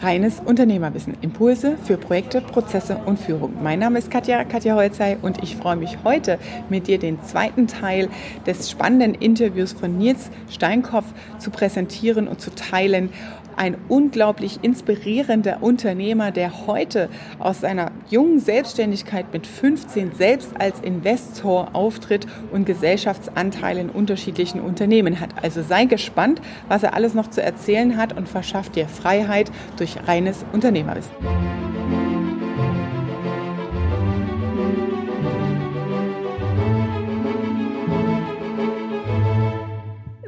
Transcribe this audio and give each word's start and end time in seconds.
Reines 0.00 0.40
Unternehmerwissen. 0.44 1.16
Impulse 1.22 1.76
für 1.84 1.96
Projekte, 1.96 2.40
Prozesse 2.40 3.00
und 3.04 3.18
Führung. 3.18 3.54
Mein 3.62 3.80
Name 3.80 3.98
ist 3.98 4.10
Katja, 4.10 4.44
Katja 4.44 4.76
Holzei 4.76 5.16
und 5.20 5.42
ich 5.42 5.56
freue 5.56 5.76
mich 5.76 5.98
heute 6.04 6.38
mit 6.68 6.86
dir 6.86 6.98
den 6.98 7.22
zweiten 7.24 7.66
Teil 7.66 8.08
des 8.46 8.70
spannenden 8.70 9.14
Interviews 9.14 9.72
von 9.72 9.98
Nils 9.98 10.30
Steinkopf 10.50 11.06
zu 11.38 11.50
präsentieren 11.50 12.28
und 12.28 12.40
zu 12.40 12.54
teilen 12.54 13.10
ein 13.58 13.76
unglaublich 13.88 14.60
inspirierender 14.62 15.62
Unternehmer, 15.62 16.30
der 16.30 16.66
heute 16.66 17.08
aus 17.38 17.60
seiner 17.60 17.90
jungen 18.08 18.40
Selbstständigkeit 18.40 19.32
mit 19.32 19.46
15 19.46 20.14
selbst 20.14 20.58
als 20.58 20.80
Investor 20.80 21.74
auftritt 21.74 22.26
und 22.52 22.64
Gesellschaftsanteile 22.64 23.80
in 23.80 23.90
unterschiedlichen 23.90 24.60
Unternehmen 24.60 25.20
hat. 25.20 25.30
Also 25.42 25.62
sei 25.62 25.84
gespannt, 25.84 26.40
was 26.68 26.82
er 26.82 26.94
alles 26.94 27.14
noch 27.14 27.28
zu 27.28 27.42
erzählen 27.42 27.96
hat 27.96 28.16
und 28.16 28.28
verschafft 28.28 28.76
dir 28.76 28.88
Freiheit 28.88 29.50
durch 29.76 29.96
reines 30.06 30.44
Unternehmerwissen. 30.52 31.12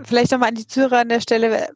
Vielleicht 0.04 0.32
nochmal 0.32 0.48
an 0.48 0.56
die 0.56 0.66
Zuhörer 0.66 1.02
an 1.02 1.08
der 1.08 1.20
Stelle, 1.20 1.68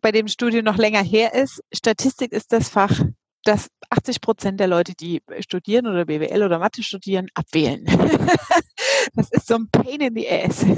bei 0.00 0.12
dem 0.12 0.28
Studium 0.28 0.64
noch 0.64 0.76
länger 0.76 1.02
her 1.02 1.34
ist. 1.34 1.60
Statistik 1.72 2.32
ist 2.32 2.52
das 2.52 2.68
Fach, 2.68 3.00
das 3.44 3.68
80 3.90 4.20
Prozent 4.20 4.60
der 4.60 4.66
Leute, 4.66 4.92
die 4.94 5.22
studieren 5.40 5.86
oder 5.86 6.04
BWL 6.04 6.42
oder 6.42 6.58
Mathe 6.58 6.82
studieren, 6.82 7.28
abwählen. 7.34 7.84
das 9.14 9.30
ist 9.30 9.46
so 9.46 9.54
ein 9.54 9.68
Pain 9.70 10.00
in 10.00 10.14
the 10.14 10.28
Ass. 10.28 10.64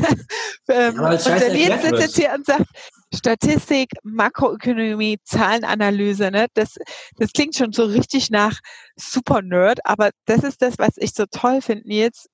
Ja, 0.68 0.90
und 0.90 1.26
der 1.26 1.52
Nils 1.52 1.82
sitzt 1.82 2.00
jetzt 2.00 2.16
hier 2.16 2.32
und 2.32 2.46
sagt, 2.46 2.66
Statistik, 3.12 3.90
Makroökonomie, 4.04 5.18
Zahlenanalyse, 5.24 6.30
ne? 6.30 6.46
das, 6.54 6.76
das 7.16 7.32
klingt 7.32 7.56
schon 7.56 7.72
so 7.72 7.86
richtig 7.86 8.30
nach 8.30 8.60
Super 8.94 9.42
Nerd, 9.42 9.80
aber 9.84 10.10
das 10.26 10.44
ist 10.44 10.62
das, 10.62 10.78
was 10.78 10.90
ich 10.96 11.12
so 11.12 11.24
toll 11.28 11.60
finde, 11.60 11.88
Nils. 11.88 12.28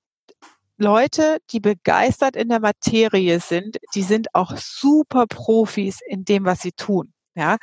Leute, 0.77 1.39
die 1.51 1.59
begeistert 1.59 2.35
in 2.35 2.49
der 2.49 2.59
Materie 2.59 3.39
sind, 3.39 3.77
die 3.95 4.03
sind 4.03 4.27
auch 4.33 4.55
super 4.57 5.25
Profis 5.27 5.99
in 6.07 6.23
dem, 6.25 6.45
was 6.45 6.61
sie 6.61 6.71
tun. 6.71 7.13
Ja, 7.35 7.57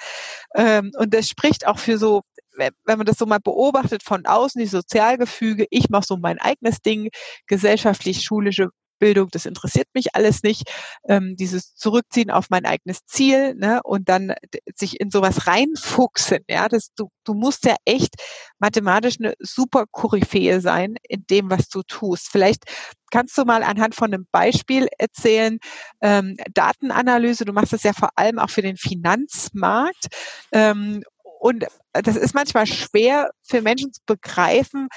ähm, 0.55 0.93
und 0.99 1.15
das 1.15 1.29
spricht 1.29 1.67
auch 1.67 1.79
für 1.79 1.99
so, 1.99 2.23
wenn 2.57 2.73
man 2.87 3.07
das 3.07 3.19
so 3.19 3.27
mal 3.27 3.41
beobachtet 3.41 4.03
von 4.05 4.25
außen, 4.27 4.61
die 4.61 4.67
Sozialgefüge, 4.69 5.67
ich 5.71 5.91
mache 5.91 6.05
so 6.07 6.17
mein 6.17 6.39
eigenes 6.39 6.81
Ding, 6.81 7.09
gesellschaftlich-schulische 7.49 8.69
Bildung, 8.99 9.29
das 9.31 9.47
interessiert 9.47 9.89
mich 9.95 10.15
alles 10.15 10.43
nicht. 10.43 10.71
Ähm, 11.09 11.37
dieses 11.37 11.75
Zurückziehen 11.75 12.31
auf 12.31 12.51
mein 12.51 12.65
eigenes 12.65 13.05
Ziel 13.07 13.55
ne, 13.55 13.81
und 13.85 14.09
dann 14.09 14.35
sich 14.75 15.01
in 15.01 15.11
sowas 15.11 15.47
reinfuchsen. 15.47 16.39
Ja, 16.49 16.69
das, 16.69 16.89
du, 16.97 17.09
du 17.25 17.35
musst 17.35 17.65
ja 17.65 17.77
echt 17.85 18.15
mathematisch 18.59 19.17
eine 19.21 19.35
super 19.39 19.85
Koryphäe 19.91 20.61
sein 20.61 20.97
in 21.09 21.25
dem, 21.29 21.51
was 21.51 21.69
du 21.69 21.83
tust. 21.83 22.29
Vielleicht 22.31 22.65
kannst 23.11 23.37
du 23.39 23.45
mal 23.45 23.63
anhand 23.63 23.95
von 23.95 24.13
einem 24.13 24.27
Beispiel 24.33 24.89
erzählen, 24.99 25.59
ähm, 26.01 26.37
Datenanalyse, 26.53 27.45
du 27.45 27.53
machst 27.53 27.73
das 27.73 27.83
ja 27.83 27.93
vor 27.93 28.11
allem 28.17 28.39
auch 28.39 28.51
für 28.51 28.63
den 28.63 28.77
Finanzmarkt. 28.77 30.07
Ähm, 30.53 31.03
und 31.39 31.67
das 31.93 32.17
ist 32.17 32.35
manchmal 32.35 32.67
schwer 32.67 33.31
für 33.43 33.61
Menschen 33.61 33.93
zu 33.93 34.01
begreifen, 34.07 34.89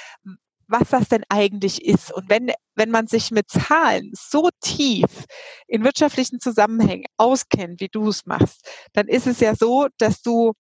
was 0.68 0.90
das 0.90 1.10
denn 1.10 1.24
eigentlich 1.30 1.84
ist. 1.86 2.12
Und 2.12 2.30
wenn, 2.30 2.52
wenn 2.76 2.92
man 2.92 3.08
sich 3.08 3.32
mit 3.32 3.50
Zahlen 3.50 4.12
so 4.14 4.50
tief 4.62 5.26
in 5.68 5.84
wirtschaftlichen 5.84 6.40
Zusammenhängen 6.40 7.06
auskennt, 7.18 7.80
wie 7.80 7.90
du 7.90 8.10
es 8.10 8.26
machst, 8.26 8.68
dann 8.94 9.08
ist 9.08 9.28
es 9.28 9.40
ja 9.40 9.56
so, 9.56 9.88
dass 9.98 10.22
du 10.22 10.54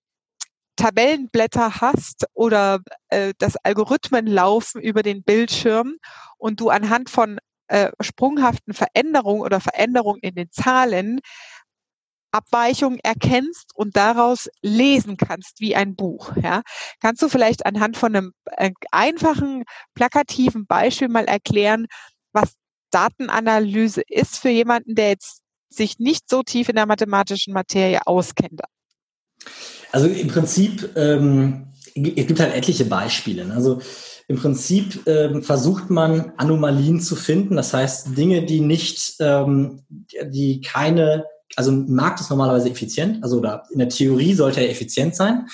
Tabellenblätter 0.77 1.81
hast 1.81 2.25
oder 2.33 2.79
äh, 3.09 3.33
dass 3.39 3.57
Algorithmen 3.57 4.27
laufen 4.27 4.81
über 4.81 5.03
den 5.03 5.23
Bildschirm 5.23 5.95
und 6.37 6.59
du 6.59 6.69
anhand 6.69 7.09
von 7.09 7.39
äh, 7.67 7.91
sprunghaften 7.99 8.73
Veränderungen 8.73 9.41
oder 9.41 9.59
Veränderungen 9.59 10.21
in 10.21 10.35
den 10.35 10.51
Zahlen 10.51 11.19
Abweichungen 12.31 12.99
erkennst 13.03 13.71
und 13.75 13.95
daraus 13.95 14.49
lesen 14.61 15.17
kannst 15.17 15.59
wie 15.59 15.75
ein 15.75 15.95
Buch. 15.95 16.35
Ja? 16.41 16.61
Kannst 17.01 17.21
du 17.21 17.29
vielleicht 17.29 17.65
anhand 17.65 17.97
von 17.97 18.15
einem 18.15 18.33
äh, 18.57 18.71
einfachen, 18.91 19.63
plakativen 19.93 20.65
Beispiel 20.65 21.09
mal 21.09 21.25
erklären, 21.25 21.87
was 22.33 22.53
Datenanalyse 22.91 24.01
ist 24.07 24.37
für 24.37 24.49
jemanden, 24.49 24.95
der 24.95 25.09
jetzt 25.09 25.41
sich 25.69 25.99
nicht 25.99 26.29
so 26.29 26.43
tief 26.43 26.69
in 26.69 26.75
der 26.75 26.85
mathematischen 26.85 27.53
Materie 27.53 28.05
auskennt? 28.05 28.61
Also 29.91 30.07
im 30.07 30.27
Prinzip, 30.27 30.89
ähm, 30.95 31.67
es 31.95 32.27
gibt 32.27 32.39
halt 32.39 32.53
etliche 32.53 32.85
Beispiele. 32.85 33.45
Ne? 33.45 33.53
Also 33.53 33.81
im 34.27 34.37
Prinzip 34.37 35.07
ähm, 35.07 35.41
versucht 35.41 35.89
man 35.89 36.33
Anomalien 36.37 36.99
zu 36.99 37.15
finden, 37.15 37.55
das 37.55 37.73
heißt 37.73 38.17
Dinge, 38.17 38.43
die 38.43 38.59
nicht, 38.59 39.15
ähm, 39.19 39.83
die 40.25 40.61
keine 40.61 41.25
also 41.57 41.71
ein 41.71 41.91
Markt 41.91 42.21
ist 42.21 42.29
normalerweise 42.29 42.69
effizient, 42.69 43.23
also 43.23 43.39
da 43.39 43.63
in 43.71 43.79
der 43.79 43.89
Theorie 43.89 44.33
sollte 44.33 44.61
er 44.61 44.69
effizient 44.69 45.15
sein. 45.15 45.47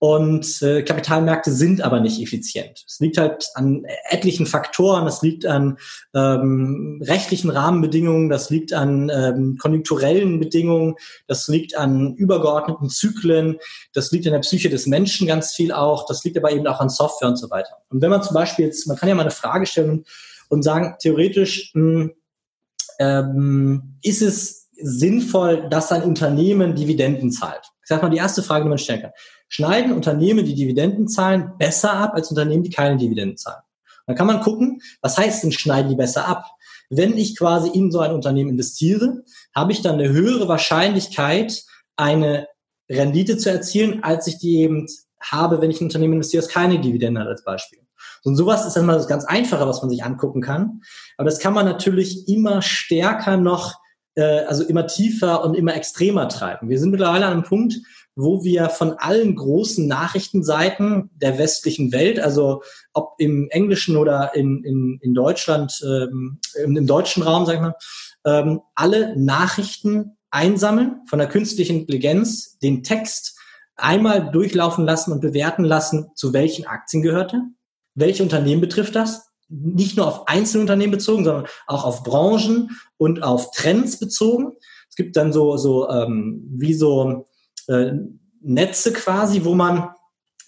Und 0.00 0.62
äh, 0.62 0.84
Kapitalmärkte 0.84 1.50
sind 1.50 1.80
aber 1.80 1.98
nicht 1.98 2.22
effizient. 2.22 2.84
Es 2.86 3.00
liegt 3.00 3.18
halt 3.18 3.48
an 3.54 3.84
etlichen 4.10 4.46
Faktoren, 4.46 5.08
es 5.08 5.22
liegt 5.22 5.44
an 5.44 5.76
ähm, 6.14 7.02
rechtlichen 7.04 7.50
Rahmenbedingungen, 7.50 8.28
das 8.28 8.48
liegt 8.48 8.72
an 8.72 9.10
ähm, 9.12 9.56
konjunkturellen 9.58 10.38
Bedingungen, 10.38 10.94
das 11.26 11.48
liegt 11.48 11.76
an 11.76 12.14
übergeordneten 12.14 12.90
Zyklen, 12.90 13.58
das 13.92 14.12
liegt 14.12 14.26
an 14.28 14.34
der 14.34 14.40
Psyche 14.40 14.68
des 14.68 14.86
Menschen 14.86 15.26
ganz 15.26 15.52
viel 15.52 15.72
auch, 15.72 16.06
das 16.06 16.22
liegt 16.22 16.36
aber 16.36 16.52
eben 16.52 16.68
auch 16.68 16.78
an 16.78 16.90
Software 16.90 17.28
und 17.28 17.36
so 17.36 17.50
weiter. 17.50 17.78
Und 17.88 18.00
wenn 18.00 18.10
man 18.10 18.22
zum 18.22 18.34
Beispiel 18.34 18.66
jetzt, 18.66 18.86
man 18.86 18.96
kann 18.96 19.08
ja 19.08 19.16
mal 19.16 19.22
eine 19.22 19.32
Frage 19.32 19.66
stellen 19.66 20.04
und 20.48 20.62
sagen, 20.62 20.94
theoretisch 21.00 21.72
mh, 21.74 22.02
hm, 22.02 22.12
ähm, 23.00 23.98
ist 24.02 24.22
es 24.22 24.57
sinnvoll, 24.80 25.68
dass 25.68 25.92
ein 25.92 26.02
Unternehmen 26.02 26.74
Dividenden 26.74 27.30
zahlt? 27.30 27.62
Ich 27.82 27.88
sag 27.88 28.02
mal, 28.02 28.10
die 28.10 28.18
erste 28.18 28.42
Frage, 28.42 28.64
die 28.64 28.68
man 28.68 28.78
stellen 28.78 29.02
kann. 29.02 29.12
Schneiden 29.48 29.92
Unternehmen, 29.92 30.44
die 30.44 30.54
Dividenden 30.54 31.08
zahlen, 31.08 31.52
besser 31.58 31.92
ab 31.92 32.14
als 32.14 32.30
Unternehmen, 32.30 32.62
die 32.62 32.70
keine 32.70 32.96
Dividenden 32.96 33.36
zahlen? 33.36 33.62
Dann 34.06 34.16
kann 34.16 34.26
man 34.26 34.40
gucken, 34.40 34.80
was 35.02 35.18
heißt 35.18 35.44
denn, 35.44 35.52
schneiden 35.52 35.90
die 35.90 35.96
besser 35.96 36.26
ab? 36.26 36.46
Wenn 36.90 37.16
ich 37.16 37.36
quasi 37.36 37.68
in 37.68 37.90
so 37.90 38.00
ein 38.00 38.12
Unternehmen 38.12 38.50
investiere, 38.50 39.22
habe 39.54 39.72
ich 39.72 39.82
dann 39.82 39.94
eine 39.94 40.08
höhere 40.08 40.48
Wahrscheinlichkeit, 40.48 41.62
eine 41.96 42.48
Rendite 42.90 43.36
zu 43.36 43.50
erzielen, 43.50 44.02
als 44.02 44.26
ich 44.26 44.38
die 44.38 44.58
eben 44.58 44.86
habe, 45.20 45.60
wenn 45.60 45.70
ich 45.70 45.80
ein 45.80 45.84
Unternehmen 45.84 46.14
investiere, 46.14 46.42
das 46.42 46.52
keine 46.52 46.80
Dividende 46.80 47.20
hat 47.20 47.28
als 47.28 47.44
Beispiel. 47.44 47.80
Und 48.24 48.36
sowas 48.36 48.66
ist 48.66 48.74
dann 48.74 48.86
mal 48.86 48.94
das 48.94 49.08
ganz 49.08 49.24
Einfache, 49.24 49.66
was 49.66 49.82
man 49.82 49.90
sich 49.90 50.04
angucken 50.04 50.40
kann. 50.40 50.82
Aber 51.16 51.28
das 51.28 51.38
kann 51.38 51.54
man 51.54 51.66
natürlich 51.66 52.28
immer 52.28 52.62
stärker 52.62 53.36
noch 53.36 53.78
äh, 54.18 54.44
also 54.46 54.64
immer 54.64 54.86
tiefer 54.88 55.44
und 55.44 55.54
immer 55.54 55.76
extremer 55.76 56.28
treiben. 56.28 56.68
Wir 56.68 56.80
sind 56.80 56.90
mittlerweile 56.90 57.26
an 57.26 57.32
einem 57.34 57.42
Punkt, 57.44 57.76
wo 58.16 58.42
wir 58.42 58.68
von 58.68 58.94
allen 58.94 59.36
großen 59.36 59.86
Nachrichtenseiten 59.86 61.08
der 61.14 61.38
westlichen 61.38 61.92
Welt, 61.92 62.18
also 62.18 62.62
ob 62.92 63.14
im 63.18 63.48
Englischen 63.50 63.96
oder 63.96 64.34
in, 64.34 64.64
in, 64.64 64.98
in 65.02 65.14
Deutschland, 65.14 65.80
ähm, 65.84 66.40
im, 66.64 66.86
deutschen 66.86 67.22
Raum, 67.22 67.46
sag 67.46 67.54
ich 67.54 67.60
mal, 67.60 67.74
ähm, 68.26 68.60
alle 68.74 69.16
Nachrichten 69.16 70.16
einsammeln 70.30 71.02
von 71.08 71.20
der 71.20 71.28
künstlichen 71.28 71.80
Intelligenz, 71.80 72.58
den 72.58 72.82
Text 72.82 73.38
einmal 73.76 74.32
durchlaufen 74.32 74.84
lassen 74.84 75.12
und 75.12 75.20
bewerten 75.20 75.62
lassen, 75.62 76.10
zu 76.16 76.32
welchen 76.32 76.66
Aktien 76.66 77.04
gehörte, 77.04 77.40
welche 77.94 78.24
Unternehmen 78.24 78.60
betrifft 78.60 78.96
das, 78.96 79.27
nicht 79.48 79.96
nur 79.96 80.06
auf 80.06 80.28
einzelne 80.28 80.62
Unternehmen 80.62 80.92
bezogen, 80.92 81.24
sondern 81.24 81.46
auch 81.66 81.84
auf 81.84 82.02
Branchen 82.04 82.70
und 82.96 83.22
auf 83.22 83.50
Trends 83.52 83.98
bezogen. 83.98 84.52
Es 84.88 84.96
gibt 84.96 85.16
dann 85.16 85.32
so, 85.32 85.56
so 85.56 85.88
ähm, 85.88 86.46
wie 86.56 86.74
so 86.74 87.26
äh, 87.68 87.92
Netze 88.40 88.92
quasi, 88.92 89.44
wo 89.44 89.54
man 89.54 89.90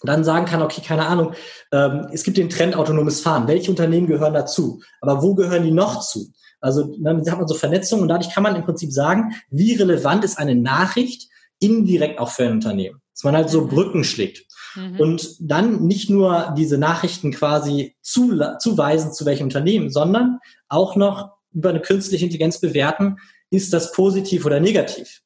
dann 0.03 0.23
sagen 0.23 0.45
kann, 0.45 0.61
okay, 0.61 0.81
keine 0.81 1.05
Ahnung, 1.05 1.33
ähm, 1.71 2.07
es 2.11 2.23
gibt 2.23 2.37
den 2.37 2.49
Trend 2.49 2.75
autonomes 2.75 3.21
Fahren. 3.21 3.47
Welche 3.47 3.69
Unternehmen 3.69 4.07
gehören 4.07 4.33
dazu? 4.33 4.81
Aber 4.99 5.21
wo 5.21 5.35
gehören 5.35 5.63
die 5.63 5.71
noch 5.71 6.01
zu? 6.01 6.31
Also 6.59 6.95
dann 6.99 7.27
hat 7.29 7.37
man 7.37 7.47
so 7.47 7.55
Vernetzung 7.55 8.01
und 8.01 8.07
dadurch 8.07 8.33
kann 8.33 8.43
man 8.43 8.55
im 8.55 8.63
Prinzip 8.63 8.91
sagen, 8.91 9.33
wie 9.49 9.73
relevant 9.75 10.23
ist 10.23 10.37
eine 10.37 10.55
Nachricht 10.55 11.27
indirekt 11.59 12.19
auch 12.19 12.29
für 12.29 12.43
ein 12.43 12.53
Unternehmen. 12.53 13.01
Dass 13.13 13.23
man 13.23 13.35
halt 13.35 13.49
so 13.49 13.61
mhm. 13.61 13.69
Brücken 13.69 14.03
schlägt. 14.03 14.45
Mhm. 14.75 14.99
Und 14.99 15.35
dann 15.39 15.85
nicht 15.87 16.09
nur 16.09 16.53
diese 16.57 16.77
Nachrichten 16.77 17.31
quasi 17.31 17.95
zu, 18.01 18.39
zuweisen, 18.59 19.13
zu 19.13 19.25
welchem 19.25 19.45
Unternehmen, 19.45 19.89
sondern 19.89 20.39
auch 20.67 20.95
noch 20.95 21.31
über 21.53 21.69
eine 21.69 21.81
künstliche 21.81 22.25
Intelligenz 22.25 22.59
bewerten, 22.59 23.17
ist 23.49 23.73
das 23.73 23.91
positiv 23.91 24.45
oder 24.45 24.59
negativ. 24.59 25.21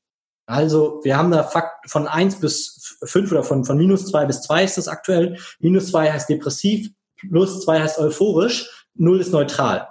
Also 0.48 1.00
wir 1.04 1.18
haben 1.18 1.32
da 1.32 1.44
Fakt 1.44 1.90
von 1.90 2.08
eins 2.08 2.40
bis 2.40 2.98
fünf 3.04 3.32
oder 3.32 3.44
von, 3.44 3.66
von 3.66 3.78
minus 3.78 4.08
zwei 4.08 4.26
bis 4.26 4.42
zwei 4.42 4.64
ist 4.64 4.78
das 4.78 4.88
aktuell. 4.88 5.38
Minus 5.60 5.88
zwei 5.88 6.12
heißt 6.12 6.30
depressiv, 6.30 6.92
plus 7.30 7.62
zwei 7.62 7.82
heißt 7.82 7.98
euphorisch, 7.98 8.88
null 8.94 9.20
ist 9.20 9.32
neutral. 9.32 9.88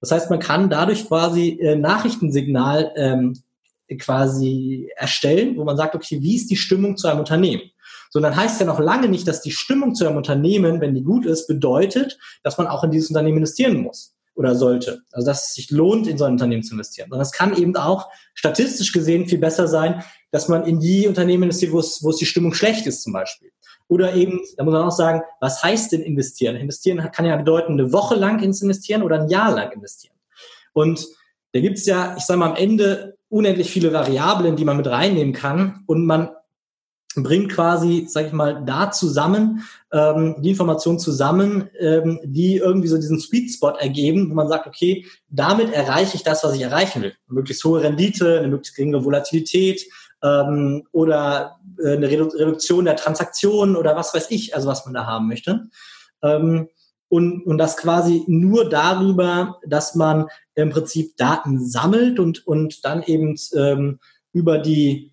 Das 0.00 0.10
heißt, 0.10 0.30
man 0.30 0.38
kann 0.38 0.68
dadurch 0.68 1.08
quasi 1.08 1.58
äh, 1.60 1.76
Nachrichtensignal 1.76 2.92
ähm, 2.96 3.42
quasi 3.98 4.90
erstellen, 4.96 5.56
wo 5.56 5.64
man 5.64 5.76
sagt, 5.76 5.94
okay, 5.94 6.20
wie 6.20 6.36
ist 6.36 6.50
die 6.50 6.56
Stimmung 6.56 6.96
zu 6.96 7.08
einem 7.08 7.20
Unternehmen? 7.20 7.62
So, 8.16 8.20
dann 8.22 8.34
heißt 8.34 8.58
ja 8.60 8.64
noch 8.64 8.80
lange 8.80 9.10
nicht, 9.10 9.28
dass 9.28 9.42
die 9.42 9.50
Stimmung 9.50 9.94
zu 9.94 10.06
einem 10.06 10.16
Unternehmen, 10.16 10.80
wenn 10.80 10.94
die 10.94 11.02
gut 11.02 11.26
ist, 11.26 11.46
bedeutet, 11.48 12.18
dass 12.42 12.56
man 12.56 12.66
auch 12.66 12.82
in 12.82 12.90
dieses 12.90 13.10
Unternehmen 13.10 13.36
investieren 13.36 13.82
muss 13.82 14.14
oder 14.34 14.54
sollte. 14.54 15.02
Also 15.12 15.26
dass 15.26 15.48
es 15.48 15.52
sich 15.52 15.70
lohnt, 15.70 16.06
in 16.06 16.16
so 16.16 16.24
ein 16.24 16.32
Unternehmen 16.32 16.62
zu 16.62 16.72
investieren. 16.72 17.10
Sondern 17.10 17.26
es 17.26 17.32
kann 17.32 17.54
eben 17.54 17.76
auch 17.76 18.08
statistisch 18.32 18.94
gesehen 18.94 19.28
viel 19.28 19.36
besser 19.36 19.68
sein, 19.68 20.02
dass 20.30 20.48
man 20.48 20.64
in 20.64 20.80
die 20.80 21.06
Unternehmen 21.06 21.42
investiert, 21.42 21.72
wo 21.72 21.78
es, 21.78 22.02
wo 22.02 22.08
es 22.08 22.16
die 22.16 22.24
Stimmung 22.24 22.54
schlecht 22.54 22.86
ist 22.86 23.02
zum 23.02 23.12
Beispiel. 23.12 23.50
Oder 23.86 24.14
eben, 24.14 24.40
da 24.56 24.64
muss 24.64 24.72
man 24.72 24.84
auch 24.84 24.96
sagen, 24.96 25.20
was 25.42 25.62
heißt 25.62 25.92
denn 25.92 26.00
investieren? 26.00 26.56
Investieren 26.56 27.06
kann 27.12 27.26
ja 27.26 27.36
bedeuten, 27.36 27.72
eine 27.72 27.92
Woche 27.92 28.14
lang 28.14 28.42
ins 28.42 28.62
Investieren 28.62 29.02
oder 29.02 29.20
ein 29.20 29.28
Jahr 29.28 29.54
lang 29.54 29.72
investieren. 29.72 30.16
Und 30.72 31.06
da 31.52 31.60
gibt 31.60 31.76
es 31.76 31.84
ja, 31.84 32.14
ich 32.16 32.24
sage 32.24 32.40
mal, 32.40 32.48
am 32.48 32.56
Ende 32.56 33.18
unendlich 33.28 33.70
viele 33.70 33.92
Variablen, 33.92 34.56
die 34.56 34.64
man 34.64 34.78
mit 34.78 34.86
reinnehmen 34.86 35.34
kann. 35.34 35.84
Und 35.84 36.06
man 36.06 36.30
bringt 37.22 37.52
quasi, 37.52 38.06
sag 38.08 38.26
ich 38.26 38.32
mal, 38.32 38.62
da 38.64 38.90
zusammen, 38.90 39.64
ähm, 39.92 40.36
die 40.40 40.50
Informationen 40.50 40.98
zusammen, 40.98 41.68
ähm, 41.78 42.20
die 42.24 42.56
irgendwie 42.56 42.88
so 42.88 42.96
diesen 42.96 43.18
Sweet 43.18 43.50
Spot 43.50 43.70
ergeben, 43.70 44.30
wo 44.30 44.34
man 44.34 44.48
sagt, 44.48 44.66
okay, 44.66 45.06
damit 45.28 45.72
erreiche 45.72 46.16
ich 46.16 46.22
das, 46.22 46.44
was 46.44 46.54
ich 46.54 46.62
erreichen 46.62 47.02
will. 47.02 47.14
Eine 47.28 47.34
möglichst 47.34 47.64
hohe 47.64 47.82
Rendite, 47.82 48.38
eine 48.38 48.48
möglichst 48.48 48.76
geringe 48.76 49.04
Volatilität 49.04 49.86
ähm, 50.22 50.84
oder 50.92 51.58
äh, 51.82 51.92
eine 51.92 52.08
Redu 52.08 52.26
Reduktion 52.26 52.84
der 52.84 52.96
Transaktionen 52.96 53.76
oder 53.76 53.96
was 53.96 54.14
weiß 54.14 54.30
ich, 54.30 54.54
also 54.54 54.68
was 54.68 54.84
man 54.84 54.94
da 54.94 55.06
haben 55.06 55.28
möchte. 55.28 55.68
Ähm, 56.22 56.68
und, 57.08 57.46
und 57.46 57.58
das 57.58 57.76
quasi 57.76 58.24
nur 58.26 58.68
darüber, 58.68 59.60
dass 59.66 59.94
man 59.94 60.26
im 60.54 60.70
Prinzip 60.70 61.16
Daten 61.16 61.64
sammelt 61.64 62.18
und, 62.18 62.46
und 62.46 62.84
dann 62.84 63.02
eben 63.02 63.36
ähm, 63.54 64.00
über 64.32 64.58
die 64.58 65.12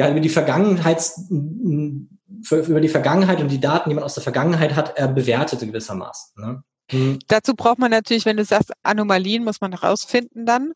ja, 0.00 0.10
über 0.10 0.20
die 0.20 0.30
Vergangenheit, 0.30 1.12
über 1.28 2.80
die 2.80 2.88
Vergangenheit 2.88 3.42
und 3.42 3.50
die 3.50 3.60
Daten, 3.60 3.90
die 3.90 3.94
man 3.94 4.02
aus 4.02 4.14
der 4.14 4.22
Vergangenheit 4.22 4.74
hat, 4.74 4.96
er 4.96 5.08
bewertet 5.08 5.60
gewissermaßen. 5.60 6.42
Ne? 6.42 6.62
Mhm. 6.90 7.18
Dazu 7.28 7.54
braucht 7.54 7.78
man 7.78 7.90
natürlich, 7.90 8.24
wenn 8.24 8.38
du 8.38 8.44
sagst, 8.46 8.72
Anomalien 8.82 9.44
muss 9.44 9.60
man 9.60 9.72
herausfinden 9.72 10.46
dann. 10.46 10.72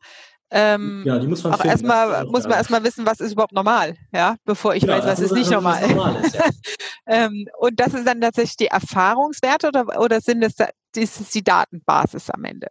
Ähm, 0.51 1.01
ja, 1.07 1.17
die 1.17 1.25
muss 1.25 1.43
man 1.43 1.53
auch 1.53 1.65
erstmal 1.65 2.23
muss 2.25 2.43
man 2.43 2.51
erstmal 2.51 2.83
wissen, 2.83 3.03
was 3.07 3.19
ist 3.19 3.31
überhaupt 3.31 3.51
normal, 3.51 3.95
ja, 4.13 4.35
bevor 4.45 4.75
ich 4.75 4.83
ja, 4.83 4.89
weiß, 4.89 5.05
was 5.05 5.19
ist 5.19 5.31
nicht 5.31 5.49
normal. 5.49 5.87
normal 5.87 6.23
ist, 6.23 6.35
ja. 6.35 6.45
ähm, 7.07 7.47
und 7.57 7.79
das 7.79 7.95
ist 7.95 8.05
dann 8.05 8.21
tatsächlich 8.21 8.57
die 8.57 8.67
Erfahrungswerte 8.67 9.69
oder, 9.69 9.99
oder 9.99 10.21
sind 10.21 10.43
es, 10.43 10.53
ist 10.95 11.19
es 11.19 11.29
die 11.31 11.43
Datenbasis 11.43 12.29
am 12.29 12.43
Ende? 12.43 12.67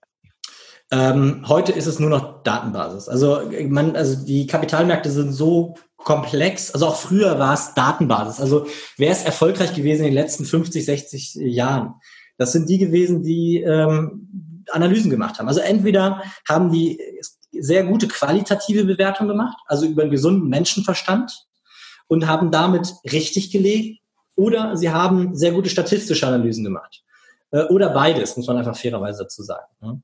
Ähm, 0.93 1.45
heute 1.49 1.73
ist 1.73 1.87
es 1.87 1.99
nur 1.99 2.11
noch 2.11 2.45
Datenbasis. 2.45 3.09
Also 3.09 3.43
man, 3.69 3.97
also 3.97 4.25
die 4.25 4.47
Kapitalmärkte 4.47 5.11
sind 5.11 5.33
so 5.33 5.75
komplex. 6.05 6.71
Also 6.71 6.87
auch 6.87 6.97
früher 6.97 7.39
war 7.39 7.55
es 7.55 7.75
Datenbasis. 7.75 8.41
Also 8.41 8.67
wer 8.97 9.11
ist 9.11 9.27
erfolgreich 9.27 9.75
gewesen 9.75 10.01
in 10.01 10.07
den 10.07 10.15
letzten 10.15 10.45
50, 10.45 10.85
60 10.85 11.35
Jahren? 11.37 11.95
Das 12.37 12.53
sind 12.53 12.69
die 12.69 12.79
gewesen, 12.79 13.23
die 13.23 13.61
ähm, 13.61 14.65
Analysen 14.71 15.11
gemacht 15.11 15.39
haben. 15.39 15.49
Also 15.49 15.61
entweder 15.61 16.23
haben 16.49 16.71
die 16.71 17.01
sehr 17.53 17.85
gute 17.85 18.09
qualitative 18.09 18.85
Bewertung 18.85 19.29
gemacht, 19.29 19.57
also 19.67 19.87
über 19.87 20.03
einen 20.03 20.11
gesunden 20.11 20.49
Menschenverstand 20.49 21.47
und 22.09 22.27
haben 22.27 22.51
damit 22.51 22.93
richtig 23.11 23.51
gelegt, 23.51 24.01
oder 24.37 24.77
sie 24.77 24.91
haben 24.91 25.37
sehr 25.37 25.53
gute 25.53 25.71
statistische 25.71 26.27
Analysen 26.27 26.65
gemacht. 26.65 27.05
Äh, 27.53 27.65
oder 27.65 27.91
beides, 27.91 28.37
muss 28.37 28.49
man 28.49 28.59
einfach 28.59 28.77
fairerweise 28.77 29.23
dazu 29.23 29.43
sagen. 29.43 29.67
Ne? 29.81 30.03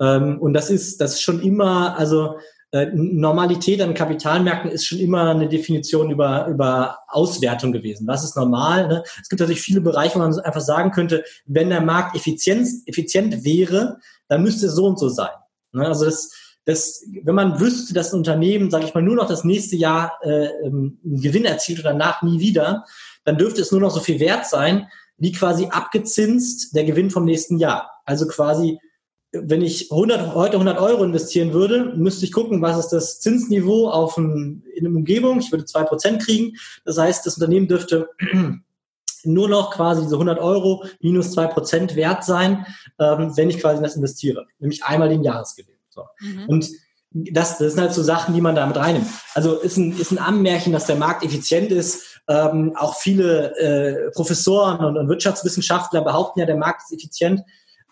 Ähm, 0.00 0.38
und 0.38 0.52
das 0.52 0.70
ist, 0.70 1.00
das 1.00 1.14
ist 1.14 1.22
schon 1.22 1.40
immer, 1.40 1.96
also 1.98 2.38
Normalität 2.72 3.82
an 3.82 3.94
Kapitalmärkten 3.94 4.70
ist 4.70 4.86
schon 4.86 4.98
immer 4.98 5.30
eine 5.30 5.48
Definition 5.48 6.10
über, 6.10 6.46
über 6.46 6.98
Auswertung 7.08 7.72
gewesen. 7.72 8.06
Was 8.06 8.22
ist 8.22 8.36
normal? 8.36 8.86
Ne? 8.86 9.02
Es 9.20 9.28
gibt 9.28 9.40
natürlich 9.40 9.60
viele 9.60 9.80
Bereiche, 9.80 10.14
wo 10.14 10.18
man 10.20 10.38
einfach 10.38 10.60
sagen 10.60 10.92
könnte, 10.92 11.24
wenn 11.46 11.70
der 11.70 11.80
Markt 11.80 12.14
effizient, 12.14 12.68
effizient 12.86 13.44
wäre, 13.44 13.98
dann 14.28 14.42
müsste 14.42 14.66
es 14.66 14.74
so 14.74 14.86
und 14.86 15.00
so 15.00 15.08
sein. 15.08 15.30
Ne? 15.72 15.84
Also 15.84 16.04
das, 16.04 16.30
das, 16.64 17.02
wenn 17.24 17.34
man 17.34 17.58
wüsste, 17.58 17.92
dass 17.92 18.12
ein 18.12 18.18
Unternehmen, 18.18 18.70
sage 18.70 18.84
ich 18.84 18.94
mal, 18.94 19.02
nur 19.02 19.16
noch 19.16 19.26
das 19.26 19.42
nächste 19.42 19.74
Jahr 19.74 20.18
äh, 20.22 20.46
ähm, 20.64 21.00
einen 21.04 21.20
Gewinn 21.20 21.46
erzielt 21.46 21.80
und 21.80 21.86
danach 21.86 22.22
nie 22.22 22.38
wieder, 22.38 22.84
dann 23.24 23.36
dürfte 23.36 23.62
es 23.62 23.72
nur 23.72 23.80
noch 23.80 23.90
so 23.90 23.98
viel 23.98 24.20
wert 24.20 24.46
sein, 24.46 24.86
wie 25.16 25.32
quasi 25.32 25.66
abgezinst 25.66 26.76
der 26.76 26.84
Gewinn 26.84 27.10
vom 27.10 27.24
nächsten 27.24 27.58
Jahr. 27.58 27.90
Also 28.04 28.28
quasi 28.28 28.78
wenn 29.32 29.62
ich 29.62 29.90
100, 29.90 30.34
heute 30.34 30.54
100 30.54 30.78
Euro 30.78 31.04
investieren 31.04 31.52
würde, 31.52 31.92
müsste 31.96 32.24
ich 32.24 32.32
gucken, 32.32 32.62
was 32.62 32.78
ist 32.78 32.88
das 32.88 33.20
Zinsniveau 33.20 33.88
auf 33.88 34.16
ein, 34.16 34.64
in 34.74 34.86
einer 34.86 34.96
Umgebung. 34.96 35.38
Ich 35.38 35.52
würde 35.52 35.64
zwei 35.64 35.84
Prozent 35.84 36.22
kriegen. 36.22 36.56
Das 36.84 36.98
heißt, 36.98 37.24
das 37.24 37.36
Unternehmen 37.36 37.68
dürfte 37.68 38.08
nur 39.24 39.48
noch 39.48 39.72
quasi 39.72 40.02
diese 40.02 40.16
100 40.16 40.40
Euro 40.40 40.84
minus 41.00 41.32
zwei 41.32 41.46
Prozent 41.46 41.94
wert 41.94 42.24
sein, 42.24 42.66
ähm, 42.98 43.36
wenn 43.36 43.50
ich 43.50 43.60
quasi 43.60 43.76
in 43.76 43.84
das 43.84 43.96
investiere. 43.96 44.46
Nämlich 44.58 44.82
einmal 44.84 45.08
den 45.08 45.22
Jahresgewinn. 45.22 45.76
So. 45.90 46.04
Mhm. 46.20 46.46
Und 46.48 46.70
das, 47.12 47.58
das 47.58 47.72
sind 47.72 47.80
halt 47.80 47.92
so 47.92 48.02
Sachen, 48.02 48.34
die 48.34 48.40
man 48.40 48.54
da 48.54 48.66
mit 48.66 48.76
reinnimmt. 48.76 49.06
Also 49.34 49.56
ist 49.56 49.76
ein, 49.76 49.98
ist 49.98 50.12
ein 50.12 50.18
Anmärchen, 50.18 50.72
dass 50.72 50.86
der 50.86 50.96
Markt 50.96 51.24
effizient 51.24 51.70
ist. 51.70 52.20
Ähm, 52.28 52.74
auch 52.76 52.96
viele 52.96 53.56
äh, 53.58 54.10
Professoren 54.12 54.84
und, 54.84 54.96
und 54.96 55.08
Wirtschaftswissenschaftler 55.08 56.02
behaupten 56.02 56.40
ja, 56.40 56.46
der 56.46 56.56
Markt 56.56 56.82
ist 56.82 56.96
effizient. 56.96 57.42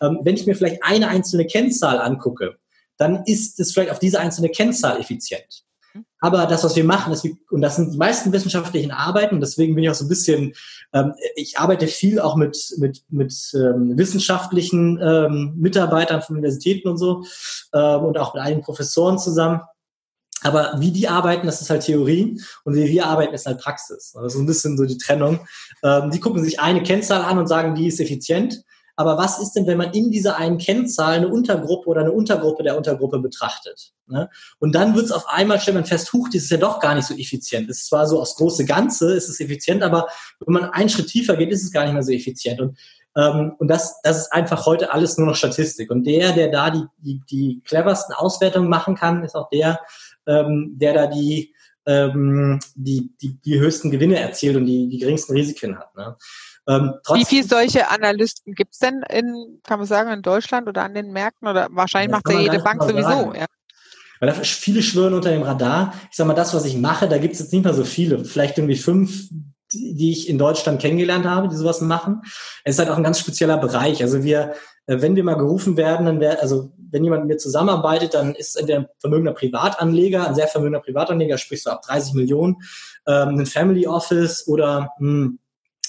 Ähm, 0.00 0.21
wenn 0.23 0.35
ich 0.35 0.47
mir 0.47 0.55
vielleicht 0.55 0.83
eine 0.83 1.09
einzelne 1.09 1.47
Kennzahl 1.47 1.99
angucke, 1.99 2.56
dann 2.97 3.23
ist 3.25 3.59
es 3.61 3.73
vielleicht 3.73 3.91
auf 3.91 3.99
diese 3.99 4.21
einzelne 4.21 4.50
Kennzahl 4.50 5.00
effizient. 5.00 5.65
Mhm. 5.95 6.05
Aber 6.21 6.47
das, 6.47 6.65
was 6.65 6.77
wir 6.77 6.85
machen, 6.85 7.12
ist, 7.12 7.27
und 7.50 7.61
das 7.61 7.77
sind 7.77 7.93
die 7.93 7.99
meisten 7.99 8.33
wissenschaftlichen 8.33 8.91
Arbeiten, 8.91 9.41
deswegen 9.41 9.75
bin 9.75 9.85
ich 9.85 9.91
auch 9.91 9.95
so 9.95 10.05
ein 10.05 10.09
bisschen, 10.09 10.55
ähm, 10.93 11.15
ich 11.37 11.59
arbeite 11.59 11.87
viel 11.87 12.21
auch 12.21 12.37
mit, 12.37 12.75
mit, 12.79 13.03
mit 13.09 13.35
ähm, 13.55 13.97
wissenschaftlichen 13.97 14.99
ähm, 15.00 15.55
Mitarbeitern 15.56 16.23
von 16.23 16.37
Universitäten 16.37 16.89
und 16.89 16.99
so 16.99 17.25
ähm, 17.73 18.01
und 18.05 18.19
auch 18.19 18.35
mit 18.35 18.43
einigen 18.43 18.62
Professoren 18.62 19.19
zusammen. 19.19 19.61
Aber 20.43 20.75
wie 20.79 20.93
die 20.93 21.09
arbeiten, 21.09 21.47
das 21.47 21.61
ist 21.61 21.71
halt 21.71 21.83
Theorie 21.83 22.41
und 22.65 22.75
wie 22.77 22.87
wir 22.87 23.06
arbeiten, 23.06 23.35
ist 23.35 23.47
halt 23.47 23.61
Praxis. 23.61 24.12
Das 24.12 24.27
ist 24.27 24.33
so 24.35 24.39
ein 24.39 24.47
bisschen 24.47 24.77
so 24.77 24.85
die 24.85 24.99
Trennung. 24.99 25.41
Ähm, 25.83 26.11
die 26.11 26.21
gucken 26.21 26.44
sich 26.44 26.61
eine 26.61 26.83
Kennzahl 26.83 27.23
an 27.23 27.39
und 27.39 27.49
sagen, 27.49 27.75
die 27.75 27.89
ist 27.89 28.01
effizient. 28.01 28.62
Aber 28.99 29.17
was 29.17 29.39
ist 29.39 29.53
denn, 29.53 29.69
wenn 29.69 29.79
man 29.79 29.93
in 29.93 30.11
dieser 30.11 30.39
einen 30.39 30.59
Kennzahl 30.59 31.15
eine 31.15 31.29
Untergruppe 31.29 31.89
oder 31.89 32.00
eine 32.00 32.11
Untergruppe 32.11 32.65
der 32.65 32.77
Untergruppe 32.77 33.21
betrachtet? 33.21 33.93
Ne? 34.09 34.29
Und 34.59 34.75
dann 34.75 34.97
wird 34.97 35.05
es 35.05 35.12
auf 35.12 35.29
einmal, 35.29 35.61
stellt 35.61 35.77
man 35.77 35.85
fest, 35.85 36.12
huch, 36.12 36.29
das 36.29 36.43
ist 36.43 36.50
ja 36.50 36.56
doch 36.56 36.81
gar 36.81 36.97
nicht 36.97 37.06
so 37.06 37.15
effizient. 37.15 37.71
Es 37.71 37.79
ist 37.79 37.87
zwar 37.87 38.09
so 38.09 38.21
aus 38.21 38.35
große 38.35 38.65
Ganze, 38.65 39.15
ist 39.15 39.29
es 39.29 39.39
effizient, 39.39 39.85
aber 39.85 40.09
wenn 40.45 40.53
man 40.53 40.71
einen 40.71 40.89
Schritt 40.89 41.06
tiefer 41.06 41.37
geht, 41.37 41.53
ist 41.53 41.62
es 41.62 41.71
gar 41.71 41.85
nicht 41.85 41.93
mehr 41.93 42.03
so 42.03 42.11
effizient. 42.11 42.61
Und 42.61 42.77
ähm, 43.15 43.53
und 43.58 43.69
das, 43.69 44.01
das 44.03 44.19
ist 44.19 44.32
einfach 44.32 44.67
heute 44.67 44.93
alles 44.93 45.17
nur 45.17 45.29
noch 45.29 45.37
Statistik. 45.37 45.91
Und 45.91 46.05
der, 46.05 46.32
der 46.32 46.49
da 46.49 46.70
die, 46.70 46.84
die, 46.99 47.22
die 47.31 47.63
cleversten 47.65 48.15
Auswertungen 48.15 48.69
machen 48.69 48.96
kann, 48.96 49.22
ist 49.22 49.37
auch 49.37 49.49
der, 49.51 49.81
ähm, 50.27 50.75
der 50.77 50.93
da 50.93 51.06
die, 51.06 51.55
ähm, 51.87 52.58
die, 52.75 53.13
die, 53.22 53.41
die 53.41 53.58
höchsten 53.58 53.91
Gewinne 53.91 54.19
erzielt 54.19 54.56
und 54.56 54.67
die, 54.67 54.89
die 54.89 54.99
geringsten 54.99 55.32
Risiken 55.32 55.79
hat. 55.79 55.96
Ne? 55.96 56.17
Ähm, 56.69 56.94
Wie 57.15 57.25
viele 57.25 57.44
solche 57.44 57.91
Analysten 57.91 58.55
gibt 58.55 58.75
es 58.75 58.79
denn 58.79 59.03
in, 59.08 59.60
kann 59.65 59.79
man 59.79 59.89
sagen, 59.89 60.13
in 60.13 60.20
Deutschland 60.20 60.69
oder 60.69 60.84
an 60.84 60.93
den 60.93 61.13
Märkten? 61.13 61.48
Oder 61.48 61.69
wahrscheinlich 61.70 62.10
macht 62.10 62.29
ja 62.29 62.39
jede 62.39 62.58
Bank 62.58 62.82
sowieso, 62.82 63.32
ja. 63.34 63.46
Weil 64.20 64.29
da 64.29 64.34
viele 64.34 64.82
schwören 64.82 65.15
unter 65.15 65.31
dem 65.31 65.43
Radar. 65.43 65.94
Ich 66.10 66.17
sag 66.17 66.27
mal, 66.27 66.34
das, 66.34 66.53
was 66.53 66.65
ich 66.65 66.77
mache, 66.77 67.08
da 67.08 67.19
gibt 67.19 67.34
es 67.34 67.41
jetzt 67.41 67.53
nicht 67.53 67.65
mehr 67.65 67.75
so 67.75 67.84
viele. 67.84 68.25
Vielleicht 68.25 68.58
irgendwie 68.58 68.77
fünf, 68.77 69.29
die 69.72 70.10
ich 70.10 70.29
in 70.29 70.39
Deutschland 70.39 70.81
kennengelernt 70.81 71.25
habe, 71.25 71.48
die 71.48 71.56
sowas 71.56 71.81
machen. 71.81 72.22
Es 72.65 72.75
ist 72.75 72.79
halt 72.81 72.91
auch 72.91 72.96
ein 72.96 73.05
ganz 73.05 73.20
spezieller 73.20 73.58
Bereich. 73.58 74.03
Also 74.03 74.25
wir, 74.25 74.55
äh, 74.87 75.01
wenn 75.01 75.15
wir 75.17 75.25
mal 75.25 75.37
gerufen 75.37 75.77
werden, 75.77 76.06
dann 76.06 76.20
wäre, 76.20 76.41
also 76.41 76.72
wenn 76.91 77.05
jemand 77.05 77.25
mit 77.25 77.34
mir 77.34 77.39
zusammenarbeitet, 77.39 78.15
dann 78.15 78.34
ist 78.34 78.56
entweder 78.56 78.81
ein 78.81 78.87
vermögender 78.98 79.32
Privatanleger, 79.32 80.27
ein 80.27 80.34
sehr 80.34 80.48
vermögender 80.48 80.81
Privatanleger, 80.81 81.39
sprich 81.39 81.63
so 81.63 81.70
ab 81.70 81.82
30 81.82 82.15
Millionen, 82.15 82.56
ähm, 83.06 83.39
ein 83.39 83.46
Family 83.46 83.87
Office 83.87 84.48
oder 84.48 84.91
mh, 84.98 85.27
hm, 85.27 85.39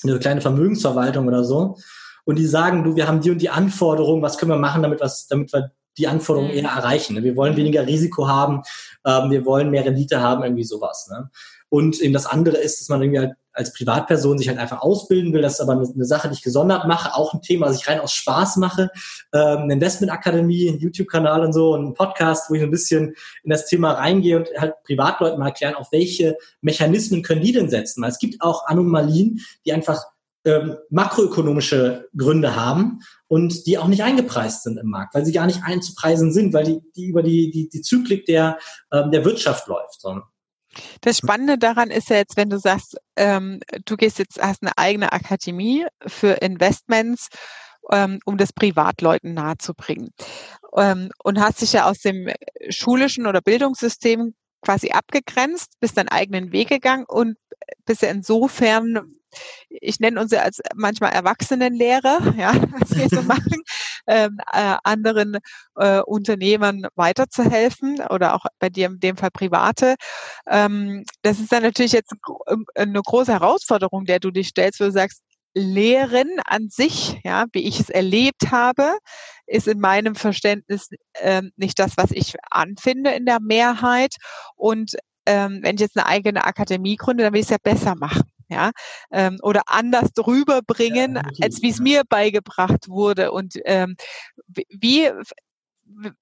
eine 0.03 0.19
kleine 0.19 0.41
Vermögensverwaltung 0.41 1.27
oder 1.27 1.43
so. 1.43 1.77
Und 2.25 2.37
die 2.37 2.45
sagen, 2.45 2.83
du, 2.83 2.95
wir 2.95 3.07
haben 3.07 3.21
die 3.21 3.31
und 3.31 3.41
die 3.41 3.49
Anforderungen, 3.49 4.21
was 4.21 4.37
können 4.37 4.51
wir 4.51 4.57
machen, 4.57 4.83
damit, 4.83 4.99
was, 4.99 5.27
damit 5.27 5.51
wir 5.51 5.71
die 5.97 6.07
Anforderungen 6.07 6.51
mhm. 6.51 6.57
eher 6.57 6.69
erreichen. 6.69 7.21
Wir 7.23 7.35
wollen 7.35 7.57
weniger 7.57 7.85
Risiko 7.85 8.27
haben, 8.27 8.61
ähm, 9.05 9.31
wir 9.31 9.45
wollen 9.45 9.69
mehr 9.69 9.85
Rendite 9.85 10.21
haben, 10.21 10.43
irgendwie 10.43 10.63
sowas. 10.63 11.09
Ne? 11.11 11.29
Und 11.69 11.99
eben 12.01 12.13
das 12.13 12.25
andere 12.25 12.57
ist, 12.57 12.79
dass 12.79 12.89
man 12.89 13.01
irgendwie 13.01 13.19
halt 13.19 13.33
als 13.53 13.73
Privatperson 13.73 14.37
sich 14.37 14.47
halt 14.47 14.57
einfach 14.57 14.81
ausbilden 14.81 15.33
will. 15.33 15.41
Das 15.41 15.53
ist 15.53 15.61
aber 15.61 15.73
eine, 15.73 16.05
Sache, 16.05 16.29
die 16.29 16.35
ich 16.35 16.41
gesondert 16.41 16.87
mache. 16.87 17.15
Auch 17.15 17.33
ein 17.33 17.41
Thema, 17.41 17.67
was 17.67 17.79
ich 17.79 17.87
rein 17.87 17.99
aus 17.99 18.13
Spaß 18.13 18.57
mache. 18.57 18.89
Ähm, 19.33 19.59
eine 19.59 19.73
Investmentakademie, 19.73 20.69
ein 20.69 20.79
YouTube-Kanal 20.79 21.45
und 21.45 21.53
so, 21.53 21.73
und 21.73 21.87
ein 21.87 21.93
Podcast, 21.93 22.49
wo 22.49 22.55
ich 22.55 22.63
ein 22.63 22.71
bisschen 22.71 23.15
in 23.43 23.49
das 23.49 23.65
Thema 23.65 23.93
reingehe 23.93 24.37
und 24.37 24.49
halt 24.57 24.75
Privatleuten 24.83 25.39
mal 25.39 25.47
erklären, 25.47 25.75
auf 25.75 25.91
welche 25.91 26.37
Mechanismen 26.61 27.23
können 27.23 27.41
die 27.41 27.51
denn 27.51 27.69
setzen. 27.69 28.01
Weil 28.01 28.11
es 28.11 28.19
gibt 28.19 28.41
auch 28.41 28.67
Anomalien, 28.67 29.39
die 29.65 29.73
einfach 29.73 30.03
ähm, 30.45 30.77
makroökonomische 30.89 32.07
Gründe 32.15 32.55
haben 32.55 32.99
und 33.27 33.65
die 33.67 33.77
auch 33.77 33.87
nicht 33.87 34.03
eingepreist 34.03 34.63
sind 34.63 34.77
im 34.77 34.87
Markt, 34.87 35.13
weil 35.13 35.25
sie 35.25 35.33
gar 35.33 35.45
nicht 35.45 35.63
einzupreisen 35.63 36.31
sind, 36.31 36.53
weil 36.53 36.65
die, 36.65 36.81
die 36.95 37.07
über 37.07 37.23
die, 37.23 37.51
die, 37.51 37.69
die 37.69 37.81
Zyklik 37.81 38.25
der, 38.25 38.57
ähm, 38.91 39.11
der 39.11 39.25
Wirtschaft 39.25 39.67
läuft. 39.67 39.99
So. 40.01 40.21
Das 41.01 41.17
Spannende 41.17 41.57
daran 41.57 41.91
ist 41.91 42.09
ja 42.09 42.17
jetzt, 42.17 42.37
wenn 42.37 42.49
du 42.49 42.59
sagst, 42.59 42.97
ähm, 43.15 43.59
du 43.85 43.97
gehst 43.97 44.19
jetzt, 44.19 44.41
hast 44.41 44.61
eine 44.61 44.77
eigene 44.77 45.11
Akademie 45.11 45.85
für 46.05 46.33
Investments, 46.41 47.29
ähm, 47.91 48.19
um 48.25 48.37
das 48.37 48.53
Privatleuten 48.53 49.33
nahezubringen. 49.33 50.09
Ähm, 50.75 51.09
und 51.23 51.39
hast 51.39 51.61
dich 51.61 51.73
ja 51.73 51.85
aus 51.85 51.99
dem 51.99 52.29
schulischen 52.69 53.27
oder 53.27 53.41
Bildungssystem 53.41 54.33
quasi 54.61 54.91
abgegrenzt, 54.91 55.73
bist 55.79 55.97
deinen 55.97 56.09
eigenen 56.09 56.51
Weg 56.51 56.69
gegangen 56.69 57.05
und 57.07 57.37
bist 57.85 58.01
ja 58.01 58.09
insofern 58.09 59.15
ich 59.69 59.99
nenne 59.99 60.19
uns 60.19 60.31
ja 60.31 60.41
als 60.41 60.59
manchmal 60.75 61.11
Erwachsenenlehrer, 61.11 62.33
ja, 62.37 62.53
was 62.79 62.97
wir 62.97 63.09
so 63.09 63.21
machen, 63.27 63.61
äh, 64.09 64.29
anderen 64.83 65.37
äh, 65.75 66.01
Unternehmern 66.01 66.87
weiterzuhelfen 66.95 68.01
oder 68.09 68.35
auch 68.35 68.45
bei 68.59 68.69
dir 68.69 68.87
in 68.87 68.99
dem 68.99 69.17
Fall 69.17 69.31
private. 69.31 69.95
Ähm, 70.47 71.03
das 71.21 71.39
ist 71.39 71.51
dann 71.51 71.63
natürlich 71.63 71.91
jetzt 71.91 72.13
eine 72.75 73.01
große 73.01 73.31
Herausforderung, 73.31 74.05
der 74.05 74.19
du 74.19 74.31
dich 74.31 74.49
stellst, 74.49 74.79
wo 74.79 74.85
du 74.85 74.91
sagst, 74.91 75.21
Lehren 75.55 76.29
an 76.45 76.69
sich, 76.69 77.19
ja, 77.23 77.45
wie 77.53 77.67
ich 77.67 77.79
es 77.79 77.89
erlebt 77.89 78.51
habe, 78.51 78.97
ist 79.47 79.67
in 79.67 79.79
meinem 79.79 80.13
Verständnis 80.13 80.89
ähm, 81.19 81.51
nicht 81.57 81.79
das, 81.79 81.93
was 81.97 82.11
ich 82.11 82.35
anfinde 82.51 83.11
in 83.11 83.25
der 83.25 83.39
Mehrheit. 83.39 84.15
Und 84.55 84.95
ähm, 85.25 85.59
wenn 85.63 85.75
ich 85.75 85.81
jetzt 85.81 85.97
eine 85.97 86.05
eigene 86.05 86.45
Akademie 86.45 86.97
gründe, 86.97 87.23
dann 87.23 87.33
will 87.33 87.41
ich 87.41 87.47
es 87.47 87.51
ja 87.51 87.57
besser 87.61 87.95
machen 87.95 88.29
ja, 88.49 88.71
ähm, 89.11 89.37
oder 89.41 89.63
anders 89.67 90.11
drüber 90.13 90.61
bringen, 90.65 91.15
ja, 91.15 91.23
als 91.41 91.61
wie 91.61 91.69
es 91.69 91.79
mir 91.79 92.03
beigebracht 92.07 92.89
wurde. 92.89 93.31
Und 93.31 93.55
ähm, 93.65 93.95
wie 94.47 95.09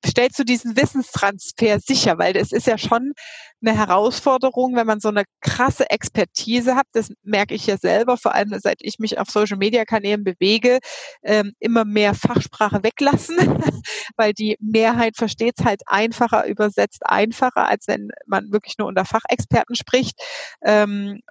stellst 0.05 0.39
du 0.39 0.43
diesen 0.43 0.75
Wissenstransfer 0.75 1.79
sicher? 1.79 2.17
Weil 2.17 2.35
es 2.37 2.51
ist 2.51 2.67
ja 2.67 2.77
schon 2.77 3.13
eine 3.61 3.75
Herausforderung, 3.75 4.75
wenn 4.75 4.87
man 4.87 4.99
so 4.99 5.09
eine 5.09 5.23
krasse 5.41 5.89
Expertise 5.89 6.75
hat. 6.75 6.85
Das 6.93 7.11
merke 7.23 7.55
ich 7.55 7.65
ja 7.67 7.77
selber, 7.77 8.17
vor 8.17 8.33
allem 8.33 8.57
seit 8.59 8.77
ich 8.81 8.99
mich 8.99 9.19
auf 9.19 9.29
Social 9.29 9.57
Media 9.57 9.85
Kanälen 9.85 10.23
bewege, 10.23 10.79
ähm, 11.23 11.53
immer 11.59 11.85
mehr 11.85 12.13
Fachsprache 12.13 12.83
weglassen, 12.83 13.37
weil 14.17 14.33
die 14.33 14.57
Mehrheit 14.59 15.17
versteht 15.17 15.55
es 15.57 15.65
halt 15.65 15.81
einfacher, 15.87 16.45
übersetzt 16.47 17.05
einfacher, 17.05 17.67
als 17.67 17.87
wenn 17.87 18.09
man 18.25 18.51
wirklich 18.51 18.75
nur 18.77 18.87
unter 18.87 19.05
Fachexperten 19.05 19.75
spricht. 19.75 20.19
Ähm, 20.63 21.21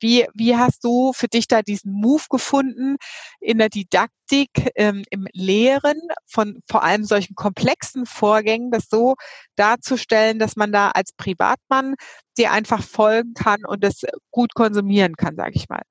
wie, 0.00 0.26
wie 0.34 0.56
hast 0.56 0.84
du 0.84 1.12
für 1.12 1.28
dich 1.28 1.48
da 1.48 1.62
diesen 1.62 1.92
Move 1.92 2.24
gefunden 2.30 2.96
in 3.40 3.58
der 3.58 3.68
Didaktik, 3.68 4.23
ähm, 4.30 5.04
im 5.10 5.26
Lehren 5.32 6.00
von 6.26 6.60
vor 6.68 6.82
allem 6.82 7.04
solchen 7.04 7.34
komplexen 7.34 8.06
Vorgängen, 8.06 8.70
das 8.70 8.88
so 8.90 9.14
darzustellen, 9.56 10.38
dass 10.38 10.56
man 10.56 10.72
da 10.72 10.90
als 10.90 11.12
Privat 11.12 11.58
man 11.68 11.94
dir 12.36 12.52
einfach 12.52 12.82
folgen 12.82 13.34
kann 13.34 13.64
und 13.64 13.84
das 13.84 14.02
gut 14.30 14.54
konsumieren 14.54 15.16
kann, 15.16 15.36
sage 15.36 15.52
ich 15.54 15.68
mal? 15.68 15.82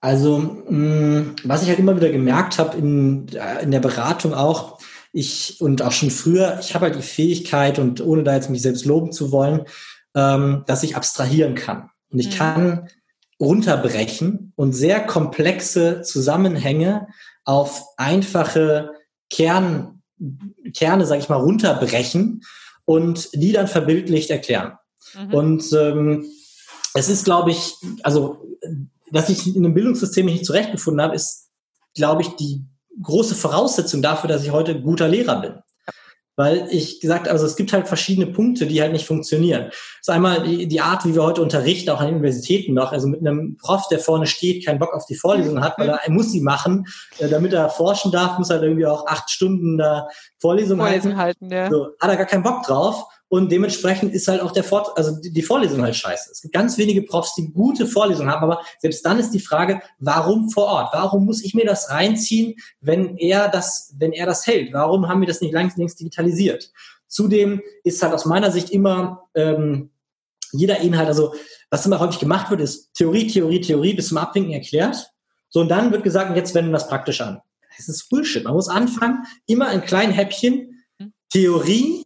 Also, 0.00 0.38
mh, 0.38 0.70
mm, 0.70 1.36
was 1.44 1.62
ich 1.62 1.68
halt 1.68 1.78
immer 1.78 1.96
wieder 1.96 2.10
gemerkt 2.10 2.58
habe 2.58 2.76
in, 2.76 3.28
äh, 3.28 3.62
in 3.62 3.70
der 3.70 3.80
Beratung 3.80 4.34
auch, 4.34 4.78
ich 5.12 5.60
und 5.60 5.80
auch 5.80 5.92
schon 5.92 6.10
früher, 6.10 6.58
ich 6.60 6.74
habe 6.74 6.86
halt 6.86 6.96
die 6.96 7.02
Fähigkeit 7.02 7.78
und 7.78 8.00
ohne 8.02 8.22
da 8.22 8.34
jetzt 8.34 8.50
mich 8.50 8.62
selbst 8.62 8.84
loben 8.84 9.12
zu 9.12 9.32
wollen, 9.32 9.64
ähm, 10.14 10.64
dass 10.66 10.82
ich 10.82 10.94
abstrahieren 10.94 11.54
kann. 11.54 11.90
Und 12.10 12.18
ich 12.18 12.28
mhm. 12.28 12.38
kann 12.38 12.88
runterbrechen 13.40 14.52
und 14.56 14.72
sehr 14.72 15.00
komplexe 15.00 16.02
Zusammenhänge 16.02 17.08
auf 17.44 17.84
einfache 17.96 18.92
Kern, 19.30 20.02
Kerne, 20.72 21.06
sage 21.06 21.20
ich 21.20 21.28
mal, 21.28 21.36
runterbrechen 21.36 22.42
und 22.84 23.28
die 23.34 23.52
dann 23.52 23.68
verbildlicht 23.68 24.30
erklären. 24.30 24.78
Mhm. 25.14 25.34
Und 25.34 25.72
ähm, 25.72 26.26
es 26.94 27.08
ist, 27.08 27.24
glaube 27.24 27.50
ich, 27.50 27.74
also, 28.02 28.56
dass 29.12 29.28
ich 29.28 29.54
in 29.54 29.64
einem 29.64 29.74
Bildungssystem 29.74 30.24
mich 30.24 30.34
nicht 30.34 30.46
zurechtgefunden 30.46 31.02
habe, 31.02 31.14
ist, 31.14 31.50
glaube 31.94 32.22
ich, 32.22 32.28
die 32.36 32.64
große 33.02 33.34
Voraussetzung 33.34 34.00
dafür, 34.00 34.28
dass 34.28 34.42
ich 34.42 34.50
heute 34.50 34.80
guter 34.80 35.08
Lehrer 35.08 35.40
bin 35.40 35.54
weil 36.36 36.68
ich 36.70 37.00
gesagt, 37.00 37.28
also 37.28 37.46
es 37.46 37.56
gibt 37.56 37.72
halt 37.72 37.88
verschiedene 37.88 38.26
Punkte, 38.26 38.66
die 38.66 38.80
halt 38.80 38.92
nicht 38.92 39.06
funktionieren. 39.06 39.64
Das 39.68 39.78
ist 40.02 40.10
einmal 40.10 40.42
die, 40.42 40.68
die 40.68 40.80
Art, 40.80 41.04
wie 41.06 41.14
wir 41.14 41.22
heute 41.22 41.42
unterrichten, 41.42 41.90
auch 41.90 42.00
an 42.00 42.10
Universitäten 42.10 42.74
noch, 42.74 42.92
also 42.92 43.08
mit 43.08 43.20
einem 43.20 43.56
Prof, 43.56 43.88
der 43.88 43.98
vorne 43.98 44.26
steht, 44.26 44.64
keinen 44.66 44.78
Bock 44.78 44.94
auf 44.94 45.06
die 45.06 45.16
Vorlesung 45.16 45.62
hat, 45.62 45.78
weil 45.78 45.88
er, 45.88 46.00
muss 46.08 46.30
sie 46.30 46.42
machen, 46.42 46.86
äh, 47.18 47.28
damit 47.28 47.52
er 47.52 47.70
forschen 47.70 48.12
darf, 48.12 48.38
muss 48.38 48.50
er 48.50 48.56
halt 48.56 48.64
irgendwie 48.64 48.86
auch 48.86 49.06
acht 49.06 49.30
Stunden 49.30 49.78
da 49.78 50.08
Vorlesung, 50.38 50.78
Vorlesung 50.78 51.16
halten. 51.16 51.48
halten 51.48 51.50
ja. 51.50 51.70
so, 51.70 51.88
hat 52.00 52.10
er 52.10 52.16
gar 52.16 52.26
keinen 52.26 52.42
Bock 52.42 52.62
drauf 52.64 53.06
und 53.28 53.50
dementsprechend 53.50 54.14
ist 54.14 54.28
halt 54.28 54.40
auch 54.40 54.52
der 54.52 54.62
Fort, 54.62 54.96
also 54.96 55.16
die 55.20 55.42
Vorlesung 55.42 55.82
halt 55.82 55.96
scheiße. 55.96 56.30
Es 56.30 56.42
gibt 56.42 56.54
ganz 56.54 56.78
wenige 56.78 57.02
Profs, 57.02 57.34
die 57.34 57.52
gute 57.52 57.86
Vorlesungen 57.86 58.30
haben, 58.30 58.44
aber 58.44 58.60
selbst 58.78 59.04
dann 59.04 59.18
ist 59.18 59.30
die 59.30 59.40
Frage, 59.40 59.80
warum 59.98 60.50
vor 60.50 60.66
Ort? 60.66 60.90
Warum 60.92 61.24
muss 61.24 61.44
ich 61.44 61.52
mir 61.52 61.64
das 61.64 61.90
reinziehen, 61.90 62.54
wenn 62.80 63.16
er 63.16 63.48
das, 63.48 63.92
wenn 63.98 64.12
er 64.12 64.26
das 64.26 64.46
hält? 64.46 64.72
Warum 64.72 65.08
haben 65.08 65.20
wir 65.20 65.28
das 65.28 65.40
nicht 65.40 65.52
längst, 65.52 65.76
längst 65.76 65.98
digitalisiert? 65.98 66.70
Zudem 67.08 67.62
ist 67.82 68.02
halt 68.02 68.14
aus 68.14 68.26
meiner 68.26 68.52
Sicht 68.52 68.70
immer 68.70 69.28
ähm, 69.34 69.90
jeder 70.52 70.78
Inhalt, 70.78 71.08
also 71.08 71.34
was 71.68 71.84
immer 71.84 71.98
häufig 71.98 72.20
gemacht 72.20 72.50
wird, 72.50 72.60
ist 72.60 72.94
Theorie, 72.94 73.26
Theorie, 73.26 73.60
Theorie 73.60 73.94
bis 73.94 74.08
zum 74.08 74.18
Abwinken 74.18 74.52
erklärt. 74.52 75.10
So, 75.48 75.60
und 75.60 75.68
dann 75.68 75.90
wird 75.90 76.04
gesagt, 76.04 76.36
jetzt 76.36 76.54
wenden 76.54 76.70
wir 76.70 76.78
das 76.78 76.88
praktisch 76.88 77.20
an. 77.20 77.40
Das 77.76 77.88
ist 77.88 78.08
Bullshit. 78.08 78.44
Man 78.44 78.54
muss 78.54 78.68
anfangen, 78.68 79.24
immer 79.46 79.66
ein 79.68 79.84
kleinen 79.84 80.12
Häppchen, 80.12 80.84
hm. 80.98 81.12
Theorie, 81.30 82.04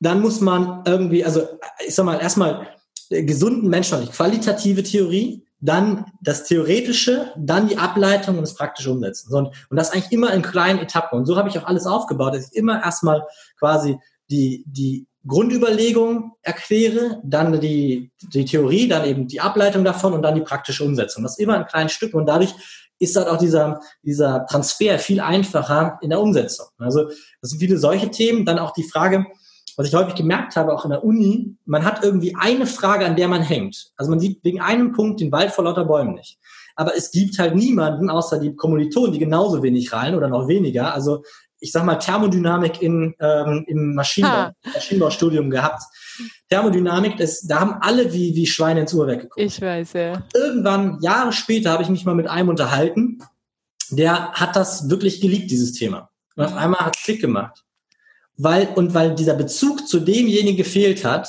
dann 0.00 0.20
muss 0.20 0.40
man 0.40 0.82
irgendwie, 0.86 1.24
also 1.24 1.46
ich 1.86 1.94
sag 1.94 2.04
mal, 2.04 2.20
erstmal 2.20 2.68
gesunden 3.10 3.68
Menschen, 3.68 4.10
qualitative 4.10 4.82
Theorie, 4.82 5.44
dann 5.60 6.06
das 6.22 6.44
Theoretische, 6.44 7.32
dann 7.36 7.68
die 7.68 7.76
Ableitung 7.76 8.36
und 8.36 8.42
das 8.42 8.54
praktische 8.54 8.90
Umsetzen. 8.90 9.32
Und, 9.34 9.48
und 9.68 9.76
das 9.76 9.92
eigentlich 9.92 10.12
immer 10.12 10.32
in 10.32 10.42
kleinen 10.42 10.78
Etappen. 10.78 11.18
Und 11.18 11.26
so 11.26 11.36
habe 11.36 11.50
ich 11.50 11.58
auch 11.58 11.66
alles 11.66 11.86
aufgebaut, 11.86 12.34
dass 12.34 12.50
ich 12.50 12.56
immer 12.56 12.82
erstmal 12.82 13.26
quasi 13.58 13.98
die, 14.30 14.64
die 14.66 15.06
Grundüberlegung 15.26 16.32
erkläre, 16.40 17.20
dann 17.22 17.60
die, 17.60 18.10
die 18.22 18.46
Theorie, 18.46 18.88
dann 18.88 19.04
eben 19.04 19.28
die 19.28 19.40
Ableitung 19.40 19.84
davon 19.84 20.14
und 20.14 20.22
dann 20.22 20.34
die 20.34 20.40
praktische 20.40 20.82
Umsetzung. 20.82 21.22
Das 21.22 21.32
ist 21.32 21.40
immer 21.40 21.56
in 21.58 21.66
kleinen 21.66 21.90
Stücken 21.90 22.16
und 22.16 22.26
dadurch 22.26 22.54
ist 22.98 23.16
halt 23.16 23.28
auch 23.28 23.38
dieser, 23.38 23.80
dieser 24.02 24.46
Transfer 24.46 24.98
viel 24.98 25.20
einfacher 25.20 25.98
in 26.00 26.10
der 26.10 26.20
Umsetzung. 26.20 26.66
Also 26.78 27.08
das 27.40 27.50
sind 27.50 27.58
viele 27.58 27.78
solche 27.78 28.10
Themen. 28.10 28.44
Dann 28.44 28.58
auch 28.58 28.72
die 28.72 28.82
Frage, 28.82 29.26
was 29.80 29.88
ich 29.88 29.94
häufig 29.94 30.14
gemerkt 30.14 30.56
habe, 30.56 30.74
auch 30.74 30.84
in 30.84 30.90
der 30.90 31.02
Uni, 31.02 31.56
man 31.64 31.86
hat 31.86 32.04
irgendwie 32.04 32.36
eine 32.38 32.66
Frage, 32.66 33.06
an 33.06 33.16
der 33.16 33.28
man 33.28 33.40
hängt. 33.40 33.92
Also 33.96 34.10
man 34.10 34.20
sieht 34.20 34.44
wegen 34.44 34.60
einem 34.60 34.92
Punkt 34.92 35.20
den 35.20 35.32
Wald 35.32 35.52
vor 35.52 35.64
lauter 35.64 35.86
Bäumen 35.86 36.12
nicht. 36.12 36.38
Aber 36.76 36.94
es 36.94 37.10
gibt 37.10 37.38
halt 37.38 37.54
niemanden, 37.54 38.10
außer 38.10 38.38
die 38.38 38.54
Kommilitonen, 38.54 39.12
die 39.12 39.18
genauso 39.18 39.62
wenig 39.62 39.90
rein 39.94 40.14
oder 40.14 40.28
noch 40.28 40.48
weniger. 40.48 40.92
Also 40.92 41.22
ich 41.60 41.72
sag 41.72 41.86
mal 41.86 41.94
Thermodynamik 41.94 42.82
in, 42.82 43.14
ähm, 43.20 43.64
im 43.68 43.94
Maschinenbau, 43.94 44.50
Maschinenbaustudium 44.74 45.48
gehabt. 45.48 45.82
Thermodynamik, 46.50 47.16
das, 47.16 47.40
da 47.40 47.60
haben 47.60 47.76
alle 47.80 48.12
wie, 48.12 48.34
wie 48.34 48.46
Schweine 48.46 48.80
ins 48.80 48.92
Uhrwerk 48.92 49.22
geguckt. 49.22 49.40
Ich 49.40 49.62
weiß, 49.62 49.94
ja. 49.94 50.22
Irgendwann, 50.34 50.98
Jahre 51.00 51.32
später, 51.32 51.70
habe 51.70 51.82
ich 51.82 51.88
mich 51.88 52.04
mal 52.04 52.14
mit 52.14 52.26
einem 52.26 52.50
unterhalten, 52.50 53.22
der 53.88 54.32
hat 54.32 54.56
das 54.56 54.90
wirklich 54.90 55.22
geliebt, 55.22 55.50
dieses 55.50 55.72
Thema. 55.72 56.10
Und 56.36 56.44
auf 56.44 56.52
mhm. 56.52 56.58
einmal 56.58 56.80
hat 56.80 56.96
es 56.96 57.02
Klick 57.02 57.22
gemacht 57.22 57.64
weil, 58.42 58.68
und 58.74 58.94
weil 58.94 59.14
dieser 59.14 59.34
Bezug 59.34 59.86
zu 59.86 60.00
demjenigen 60.00 60.56
gefehlt 60.56 61.04
hat, 61.04 61.28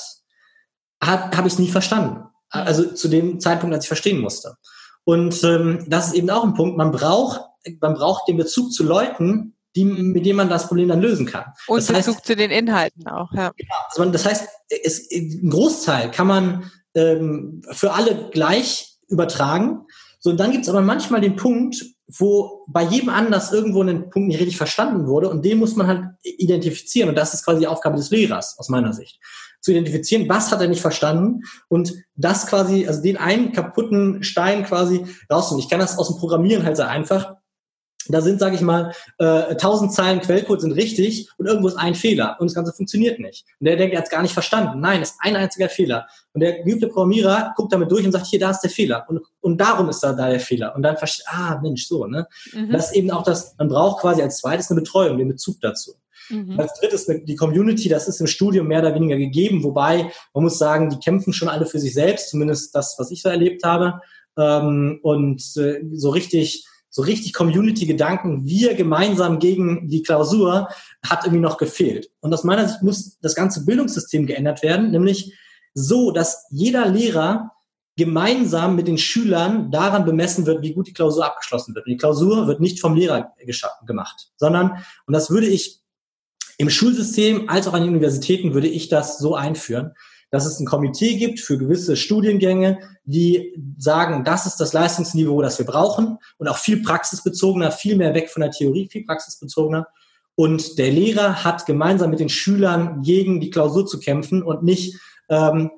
hat 1.03 1.35
habe 1.35 1.47
ich 1.47 1.53
es 1.53 1.59
nie 1.59 1.69
verstanden. 1.69 2.23
Also 2.49 2.83
zu 2.93 3.07
dem 3.07 3.39
Zeitpunkt, 3.39 3.73
als 3.73 3.85
ich 3.85 3.89
verstehen 3.89 4.19
musste. 4.19 4.55
Und 5.03 5.43
ähm, 5.43 5.85
das 5.87 6.07
ist 6.07 6.13
eben 6.13 6.29
auch 6.29 6.43
ein 6.43 6.53
Punkt, 6.53 6.77
man 6.77 6.91
braucht, 6.91 7.41
man 7.79 7.93
braucht 7.95 8.27
den 8.27 8.37
Bezug 8.37 8.71
zu 8.71 8.83
Leuten, 8.83 9.55
die, 9.75 9.85
mit 9.85 10.25
denen 10.25 10.37
man 10.37 10.49
das 10.49 10.67
Problem 10.67 10.89
dann 10.89 11.01
lösen 11.01 11.25
kann. 11.25 11.45
Und 11.67 11.77
das 11.77 11.87
Bezug 11.87 12.15
heißt, 12.15 12.25
zu 12.25 12.35
den 12.35 12.51
Inhalten 12.51 13.07
auch, 13.07 13.31
ja. 13.33 13.51
Also 13.89 14.05
das 14.05 14.25
heißt, 14.25 14.47
es, 14.83 15.09
ein 15.11 15.49
Großteil 15.49 16.11
kann 16.11 16.27
man 16.27 16.71
ähm, 16.93 17.61
für 17.71 17.93
alle 17.93 18.29
gleich 18.31 18.97
übertragen. 19.07 19.85
So, 20.19 20.29
und 20.29 20.39
dann 20.39 20.51
gibt 20.51 20.63
es 20.63 20.69
aber 20.69 20.81
manchmal 20.81 21.21
den 21.21 21.35
Punkt, 21.35 21.83
wo 22.17 22.65
bei 22.67 22.83
jedem 22.83 23.09
anders 23.09 23.51
irgendwo 23.51 23.81
ein 23.81 24.09
Punkt 24.09 24.27
nicht 24.27 24.39
richtig 24.39 24.57
verstanden 24.57 25.07
wurde 25.07 25.29
und 25.29 25.45
den 25.45 25.59
muss 25.59 25.75
man 25.75 25.87
halt 25.87 26.03
identifizieren 26.23 27.09
und 27.09 27.15
das 27.15 27.33
ist 27.33 27.45
quasi 27.45 27.59
die 27.59 27.67
Aufgabe 27.67 27.97
des 27.97 28.09
Lehrers 28.09 28.57
aus 28.57 28.69
meiner 28.69 28.93
Sicht. 28.93 29.19
Zu 29.61 29.71
identifizieren, 29.71 30.27
was 30.27 30.51
hat 30.51 30.61
er 30.61 30.67
nicht 30.67 30.81
verstanden 30.81 31.41
und 31.67 31.93
das 32.15 32.47
quasi, 32.47 32.87
also 32.87 33.01
den 33.01 33.17
einen 33.17 33.51
kaputten 33.51 34.23
Stein 34.23 34.65
quasi 34.65 35.05
rauszunehmen. 35.31 35.63
Ich 35.63 35.69
kann 35.69 35.79
das 35.79 35.97
aus 35.97 36.07
dem 36.07 36.17
Programmieren 36.17 36.65
halt 36.65 36.77
sehr 36.77 36.89
einfach 36.89 37.35
da 38.07 38.21
sind, 38.21 38.39
sage 38.39 38.55
ich 38.55 38.61
mal, 38.61 38.93
äh, 39.19 39.55
1000 39.55 39.93
Zeilen 39.93 40.21
Quellcode 40.21 40.61
sind 40.61 40.71
richtig 40.71 41.29
und 41.37 41.45
irgendwo 41.45 41.67
ist 41.67 41.77
ein 41.77 41.95
Fehler 41.95 42.37
und 42.39 42.49
das 42.49 42.55
Ganze 42.55 42.73
funktioniert 42.73 43.19
nicht. 43.19 43.45
Und 43.59 43.65
der 43.65 43.75
denkt, 43.75 43.93
er 43.93 43.99
hat 43.99 44.05
es 44.05 44.11
gar 44.11 44.21
nicht 44.21 44.33
verstanden. 44.33 44.79
Nein, 44.79 45.01
es 45.01 45.11
ist 45.11 45.17
ein 45.19 45.35
einziger 45.35 45.69
Fehler. 45.69 46.07
Und 46.33 46.41
der 46.41 46.63
geübte 46.63 46.87
Programmierer 46.87 47.53
guckt 47.55 47.73
damit 47.73 47.91
durch 47.91 48.05
und 48.05 48.11
sagt, 48.11 48.27
hier, 48.27 48.39
da 48.39 48.51
ist 48.51 48.61
der 48.61 48.69
Fehler. 48.69 49.05
Und, 49.07 49.21
und 49.41 49.59
darum 49.59 49.89
ist 49.89 49.99
da, 49.99 50.13
da 50.13 50.29
der 50.29 50.39
Fehler. 50.39 50.75
Und 50.75 50.83
dann 50.83 50.97
versteht, 50.97 51.25
ah, 51.29 51.59
Mensch, 51.61 51.87
so, 51.87 52.05
ne? 52.05 52.27
Mhm. 52.53 52.71
Das 52.71 52.87
ist 52.87 52.95
eben 52.95 53.11
auch 53.11 53.23
das, 53.23 53.55
man 53.57 53.67
braucht 53.67 54.01
quasi 54.01 54.21
als 54.21 54.37
zweites 54.37 54.71
eine 54.71 54.79
Betreuung, 54.79 55.17
den 55.17 55.27
Bezug 55.27 55.59
dazu. 55.61 55.93
Mhm. 56.29 56.59
Als 56.59 56.79
drittes 56.79 57.05
die 57.05 57.35
Community, 57.35 57.89
das 57.89 58.07
ist 58.07 58.21
im 58.21 58.27
Studium 58.27 58.67
mehr 58.67 58.79
oder 58.79 58.95
weniger 58.95 59.17
gegeben, 59.17 59.63
wobei 59.63 60.11
man 60.33 60.43
muss 60.43 60.57
sagen, 60.57 60.89
die 60.89 60.99
kämpfen 60.99 61.33
schon 61.33 61.49
alle 61.49 61.65
für 61.65 61.79
sich 61.79 61.93
selbst, 61.93 62.29
zumindest 62.29 62.73
das, 62.73 62.95
was 62.97 63.11
ich 63.11 63.21
so 63.21 63.29
erlebt 63.29 63.63
habe. 63.63 64.01
Ähm, 64.37 64.99
und 65.03 65.41
äh, 65.57 65.81
so 65.93 66.09
richtig 66.09 66.65
so 66.91 67.01
richtig 67.01 67.33
Community-Gedanken, 67.33 68.45
wir 68.45 68.75
gemeinsam 68.75 69.39
gegen 69.39 69.87
die 69.87 70.03
Klausur, 70.03 70.67
hat 71.03 71.23
irgendwie 71.23 71.41
noch 71.41 71.57
gefehlt. 71.57 72.11
Und 72.19 72.33
aus 72.33 72.43
meiner 72.43 72.67
Sicht 72.67 72.83
muss 72.83 73.17
das 73.21 73.33
ganze 73.33 73.65
Bildungssystem 73.65 74.27
geändert 74.27 74.61
werden, 74.61 74.91
nämlich 74.91 75.33
so, 75.73 76.11
dass 76.11 76.45
jeder 76.51 76.85
Lehrer 76.87 77.51
gemeinsam 77.95 78.75
mit 78.75 78.87
den 78.87 78.97
Schülern 78.97 79.71
daran 79.71 80.05
bemessen 80.05 80.45
wird, 80.45 80.61
wie 80.63 80.73
gut 80.73 80.87
die 80.87 80.93
Klausur 80.93 81.25
abgeschlossen 81.25 81.73
wird. 81.75 81.85
Und 81.85 81.91
die 81.91 81.97
Klausur 81.97 82.47
wird 82.47 82.59
nicht 82.59 82.79
vom 82.81 82.95
Lehrer 82.95 83.33
gemacht, 83.85 84.31
sondern, 84.35 84.83
und 85.05 85.13
das 85.13 85.29
würde 85.29 85.47
ich 85.47 85.81
im 86.57 86.69
Schulsystem 86.69 87.49
als 87.49 87.67
auch 87.67 87.73
an 87.73 87.81
den 87.81 87.89
Universitäten 87.89 88.53
würde 88.53 88.67
ich 88.67 88.89
das 88.89 89.17
so 89.17 89.35
einführen, 89.35 89.93
dass 90.31 90.45
es 90.45 90.59
ein 90.59 90.65
Komitee 90.65 91.15
gibt 91.15 91.39
für 91.39 91.57
gewisse 91.57 91.95
Studiengänge, 91.95 92.79
die 93.03 93.53
sagen, 93.77 94.23
das 94.23 94.45
ist 94.47 94.57
das 94.57 94.73
Leistungsniveau, 94.73 95.41
das 95.41 95.59
wir 95.59 95.65
brauchen 95.65 96.17
und 96.37 96.47
auch 96.47 96.57
viel 96.57 96.81
praxisbezogener, 96.81 97.71
viel 97.71 97.97
mehr 97.97 98.13
weg 98.15 98.29
von 98.29 98.41
der 98.41 98.51
Theorie, 98.51 98.87
viel 98.89 99.05
praxisbezogener. 99.05 99.87
Und 100.35 100.79
der 100.79 100.91
Lehrer 100.91 101.43
hat 101.43 101.65
gemeinsam 101.65 102.09
mit 102.09 102.21
den 102.21 102.29
Schülern 102.29 103.01
gegen 103.03 103.41
die 103.41 103.49
Klausur 103.49 103.85
zu 103.85 103.99
kämpfen 103.99 104.41
und 104.41 104.63
nicht 104.63 104.97
ähm, 105.29 105.69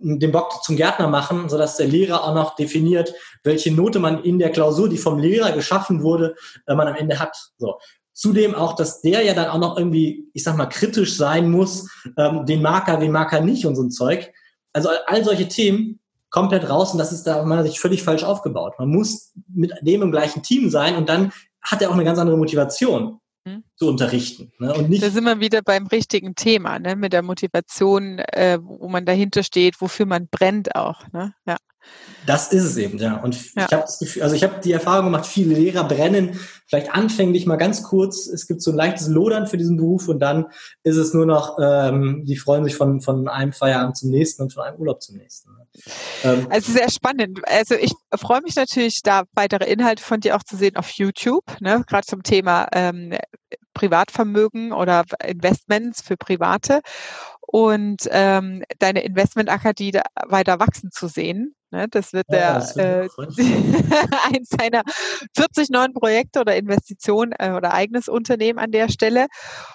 den 0.00 0.32
Bock 0.32 0.64
zum 0.64 0.76
Gärtner 0.76 1.06
machen, 1.06 1.48
sodass 1.48 1.76
der 1.76 1.86
Lehrer 1.86 2.24
auch 2.24 2.34
noch 2.34 2.56
definiert, 2.56 3.14
welche 3.44 3.72
Note 3.72 3.98
man 3.98 4.22
in 4.24 4.38
der 4.38 4.50
Klausur, 4.50 4.88
die 4.88 4.98
vom 4.98 5.18
Lehrer 5.18 5.52
geschaffen 5.52 6.02
wurde, 6.02 6.34
äh, 6.66 6.74
man 6.74 6.88
am 6.88 6.96
Ende 6.96 7.18
hat. 7.18 7.36
So. 7.58 7.78
Zudem 8.20 8.54
auch, 8.54 8.74
dass 8.74 9.00
der 9.00 9.24
ja 9.24 9.32
dann 9.32 9.48
auch 9.48 9.58
noch 9.58 9.78
irgendwie, 9.78 10.28
ich 10.34 10.44
sag 10.44 10.54
mal, 10.54 10.66
kritisch 10.66 11.16
sein 11.16 11.50
muss, 11.50 11.88
ähm, 12.18 12.44
den 12.44 12.60
Marker, 12.60 12.98
den 12.98 13.12
Marker 13.12 13.40
nicht 13.40 13.64
und 13.64 13.76
so 13.76 13.82
ein 13.82 13.90
Zeug. 13.90 14.30
Also 14.74 14.90
all 15.06 15.24
solche 15.24 15.48
Themen 15.48 16.00
komplett 16.28 16.68
raus 16.68 16.92
und 16.92 16.98
das 16.98 17.12
ist 17.12 17.22
da 17.26 17.40
aus 17.40 17.46
meiner 17.46 17.62
Sicht 17.62 17.78
völlig 17.78 18.02
falsch 18.02 18.22
aufgebaut. 18.22 18.74
Man 18.78 18.90
muss 18.90 19.32
mit 19.48 19.72
dem 19.80 20.02
im 20.02 20.12
gleichen 20.12 20.42
Team 20.42 20.68
sein 20.68 20.96
und 20.96 21.08
dann 21.08 21.32
hat 21.62 21.80
er 21.80 21.88
auch 21.88 21.94
eine 21.94 22.04
ganz 22.04 22.18
andere 22.18 22.36
Motivation 22.36 23.20
mhm. 23.46 23.64
zu 23.74 23.88
unterrichten. 23.88 24.52
Ne? 24.58 24.74
Und 24.74 24.90
nicht 24.90 25.02
da 25.02 25.08
sind 25.08 25.24
wir 25.24 25.40
wieder 25.40 25.62
beim 25.62 25.86
richtigen 25.86 26.34
Thema, 26.34 26.78
ne? 26.78 26.96
mit 26.96 27.14
der 27.14 27.22
Motivation, 27.22 28.18
äh, 28.18 28.58
wo 28.60 28.90
man 28.90 29.06
dahinter 29.06 29.42
steht, 29.42 29.80
wofür 29.80 30.04
man 30.04 30.28
brennt 30.28 30.76
auch. 30.76 31.10
Ne? 31.14 31.32
Ja. 31.46 31.56
Das 32.26 32.52
ist 32.52 32.64
es 32.64 32.76
eben, 32.76 32.98
ja. 32.98 33.16
Und 33.16 33.54
ja. 33.54 33.66
ich 33.66 33.72
habe 33.72 33.82
das 33.82 33.98
Gefühl, 33.98 34.22
also 34.22 34.36
ich 34.36 34.42
habe 34.42 34.60
die 34.62 34.72
Erfahrung 34.72 35.06
gemacht, 35.06 35.26
viele 35.26 35.54
Lehrer 35.54 35.84
brennen 35.84 36.38
vielleicht 36.70 36.94
anfänglich 36.94 37.46
mal 37.46 37.56
ganz 37.56 37.82
kurz. 37.82 38.28
Es 38.28 38.46
gibt 38.46 38.62
so 38.62 38.70
ein 38.70 38.76
leichtes 38.76 39.08
Lodern 39.08 39.48
für 39.48 39.56
diesen 39.56 39.76
Beruf 39.76 40.06
und 40.06 40.20
dann 40.20 40.46
ist 40.84 40.96
es 40.96 41.12
nur 41.12 41.26
noch, 41.26 41.58
ähm, 41.60 42.24
die 42.24 42.36
freuen 42.36 42.64
sich 42.64 42.76
von, 42.76 43.00
von 43.00 43.26
einem 43.26 43.52
Feierabend 43.52 43.96
zum 43.96 44.10
nächsten 44.10 44.42
und 44.42 44.52
von 44.52 44.62
einem 44.62 44.78
Urlaub 44.78 45.02
zum 45.02 45.16
nächsten. 45.16 45.50
Ähm, 46.22 46.46
also 46.48 46.70
sehr 46.72 46.88
spannend. 46.88 47.40
Also 47.44 47.74
ich 47.74 47.92
freue 48.14 48.40
mich 48.42 48.54
natürlich, 48.54 49.02
da 49.02 49.24
weitere 49.34 49.64
Inhalte 49.64 50.02
von 50.02 50.20
dir 50.20 50.36
auch 50.36 50.44
zu 50.44 50.56
sehen 50.56 50.76
auf 50.76 50.90
YouTube, 50.90 51.44
ne? 51.60 51.82
gerade 51.88 52.06
zum 52.06 52.22
Thema 52.22 52.68
ähm, 52.72 53.14
Privatvermögen 53.74 54.72
oder 54.72 55.04
Investments 55.26 56.02
für 56.02 56.16
Private 56.16 56.82
und 57.52 58.02
ähm, 58.10 58.62
deine 58.78 59.02
Investmentakademie 59.02 59.98
weiter 60.28 60.60
wachsen 60.60 60.92
zu 60.92 61.08
sehen. 61.08 61.56
Ne? 61.72 61.88
Das 61.90 62.12
wird 62.12 62.26
ja, 62.30 62.36
der 62.36 62.54
das 62.54 62.76
äh, 62.76 63.08
eins 64.32 64.50
seiner 64.50 64.82
40 65.36 65.70
neuen 65.70 65.92
Projekte 65.92 66.40
oder 66.40 66.54
Investitionen 66.54 67.32
äh, 67.36 67.50
oder 67.50 67.74
eigenes 67.74 68.08
Unternehmen 68.08 68.60
an 68.60 68.70
der 68.70 68.88
Stelle. 68.88 69.26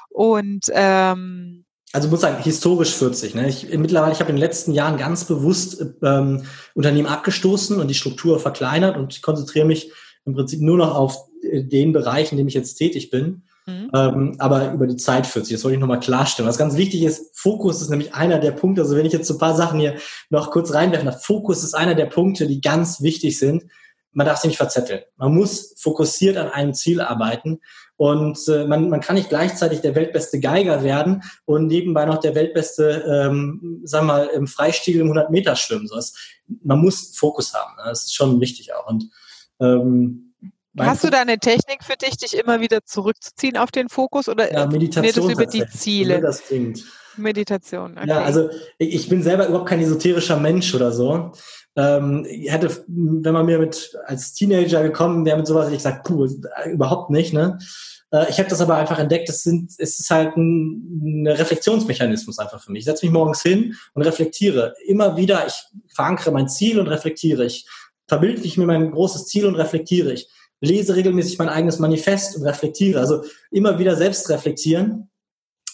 Und 0.10 0.68
ähm, 0.72 1.66
also 1.92 2.08
muss 2.08 2.22
sagen, 2.22 2.42
historisch 2.42 2.94
40. 2.94 3.36
Ne? 3.36 3.50
Ich, 3.50 3.68
mittlerweile, 3.78 4.14
ich 4.14 4.22
habe 4.22 4.30
in 4.30 4.38
den 4.38 4.42
letzten 4.42 4.72
Jahren 4.72 4.98
ganz 4.98 5.26
bewusst 5.26 5.84
ähm, 6.02 6.44
Unternehmen 6.76 7.08
abgestoßen 7.08 7.78
und 7.80 7.90
die 7.90 7.94
Struktur 7.94 8.40
verkleinert 8.40 8.96
und 8.96 9.14
ich 9.14 9.22
konzentriere 9.22 9.66
mich 9.66 9.92
im 10.24 10.34
Prinzip 10.34 10.62
nur 10.62 10.78
noch 10.78 10.96
auf 10.96 11.18
äh, 11.44 11.62
den 11.64 11.92
Bereich, 11.92 12.32
in 12.32 12.38
dem 12.38 12.48
ich 12.48 12.54
jetzt 12.54 12.76
tätig 12.76 13.10
bin. 13.10 13.44
Mhm. 13.66 13.90
Ähm, 13.94 14.36
aber 14.40 14.74
über 14.74 14.86
die 14.86 14.98
Zeit 14.98 15.26
40, 15.26 15.56
das 15.56 15.64
wollte 15.64 15.76
ich 15.76 15.82
nochmal 15.82 16.00
klarstellen. 16.00 16.48
Was 16.48 16.58
ganz 16.58 16.76
wichtig 16.76 17.02
ist, 17.04 17.38
Fokus 17.38 17.82
ist 17.82 17.90
nämlich 17.90 18.14
einer 18.14 18.40
der 18.40 18.52
Punkte, 18.52 18.82
also 18.82 18.96
wenn 18.96 19.06
ich 19.06 19.14
jetzt 19.14 19.28
so 19.28 19.36
ein 19.36 19.40
paar 19.40 19.56
Sachen 19.56 19.80
hier 19.80 19.96
noch 20.30 20.52
kurz 20.52 20.74
reinwerfen 20.74 21.08
darf, 21.08 21.24
Fokus 21.24 21.64
ist 21.64 21.74
einer 21.74 21.96
der 21.96 22.06
Punkte, 22.06 22.48
die 22.48 22.62
ganz 22.62 23.02
wichtig 23.02 23.40
sind. 23.40 23.66
Man 24.12 24.28
darf 24.28 24.38
sich 24.38 24.50
nicht 24.50 24.58
verzetteln. 24.58 25.02
Man 25.18 25.34
muss 25.34 25.74
fokussiert 25.78 26.38
an 26.38 26.50
einem 26.50 26.74
Ziel 26.74 27.02
arbeiten 27.02 27.60
und 27.98 28.38
äh, 28.48 28.66
man, 28.66 28.90
man 28.90 29.02
kann 29.02 29.16
nicht 29.16 29.30
gleichzeitig 29.30 29.82
der 29.82 29.96
weltbeste 29.96 30.40
Geiger 30.40 30.84
werden 30.84 31.24
und 31.46 31.68
nebenbei 31.68 32.06
noch 32.06 32.20
der 32.20 32.36
weltbeste, 32.36 33.04
ähm, 33.08 33.82
sagen 33.84 34.08
wir 34.08 34.14
mal, 34.14 34.26
im 34.28 34.48
Freistil 34.48 34.98
im 34.98 35.08
100 35.08 35.32
Meter 35.32 35.56
schwimmen. 35.56 35.88
So, 35.88 36.00
man 36.64 36.80
muss 36.80 37.18
Fokus 37.18 37.54
haben. 37.54 37.74
Das 37.78 38.04
ist 38.04 38.16
schon 38.16 38.40
wichtig 38.40 38.74
auch. 38.74 38.88
Und 38.88 39.10
ähm, 39.60 40.25
Hast 40.78 41.04
du 41.04 41.10
da 41.10 41.22
eine 41.22 41.38
Technik 41.38 41.84
für 41.84 41.96
dich, 41.96 42.18
dich 42.18 42.38
immer 42.38 42.60
wieder 42.60 42.84
zurückzuziehen 42.84 43.58
auf 43.58 43.72
den 43.72 43.90
Fokus 43.90 44.28
oder 44.28 44.52
ja, 44.52 44.66
Meditation 44.68 45.30
über 45.30 45.46
die 45.46 45.66
Ziele? 45.68 46.20
Das 46.20 46.44
klingt. 46.44 46.84
Meditation. 47.18 47.98
Okay. 47.98 48.10
Ja, 48.10 48.24
also 48.24 48.50
ich 48.78 49.08
bin 49.08 49.24
selber 49.24 49.48
überhaupt 49.48 49.70
kein 49.70 49.80
esoterischer 49.80 50.38
Mensch 50.38 50.74
oder 50.76 50.92
so. 50.92 51.32
Ähm, 51.78 52.26
ich 52.30 52.52
hätte, 52.52 52.84
wenn 52.88 53.34
man 53.34 53.46
mir 53.46 53.60
mit 53.60 53.98
als 54.06 54.34
Teenager 54.34 54.84
gekommen 54.84 55.26
wäre 55.26 55.38
mit 55.38 55.48
sowas, 55.48 55.66
hätte 55.66 55.76
ich 55.76 55.84
gesagt, 55.84 56.06
puh, 56.06 56.28
überhaupt 56.66 57.10
nicht. 57.10 57.34
Ne? 57.34 57.58
Äh, 58.12 58.30
ich 58.30 58.40
habe 58.40 58.50
das 58.50 58.62
aber 58.62 58.76
einfach 58.76 59.00
entdeckt, 59.00 59.30
es, 59.30 59.44
sind, 59.44 59.72
es 59.78 60.00
ist 60.00 60.10
halt 60.10 60.36
ein, 60.36 61.24
ein 61.24 61.28
Reflexionsmechanismus 61.28 62.40
einfach 62.40 62.62
für 62.62 62.72
mich. 62.72 62.80
Ich 62.80 62.86
setze 62.86 63.06
mich 63.06 63.14
morgens 63.14 63.42
hin 63.42 63.76
und 63.94 64.04
reflektiere. 64.04 64.74
Immer 64.86 65.18
wieder, 65.18 65.46
ich 65.48 65.64
verankere 65.94 66.32
mein 66.32 66.50
Ziel 66.50 66.80
und 66.80 66.88
reflektiere. 66.88 67.46
Ich 67.46 67.68
verbildliche 68.08 68.60
mir 68.60 68.68
mein 68.68 68.92
großes 68.92 69.26
Ziel 69.28 69.46
und 69.46 69.56
reflektiere 69.56 70.14
ich 70.14 70.30
lese 70.62 70.96
regelmäßig 70.96 71.38
mein 71.38 71.50
eigenes 71.50 71.80
Manifest 71.80 72.38
und 72.38 72.44
reflektiere. 72.44 73.00
Also 73.00 73.24
immer 73.52 73.80
wieder 73.80 73.96
selbst 73.96 74.30
reflektieren. 74.30 75.10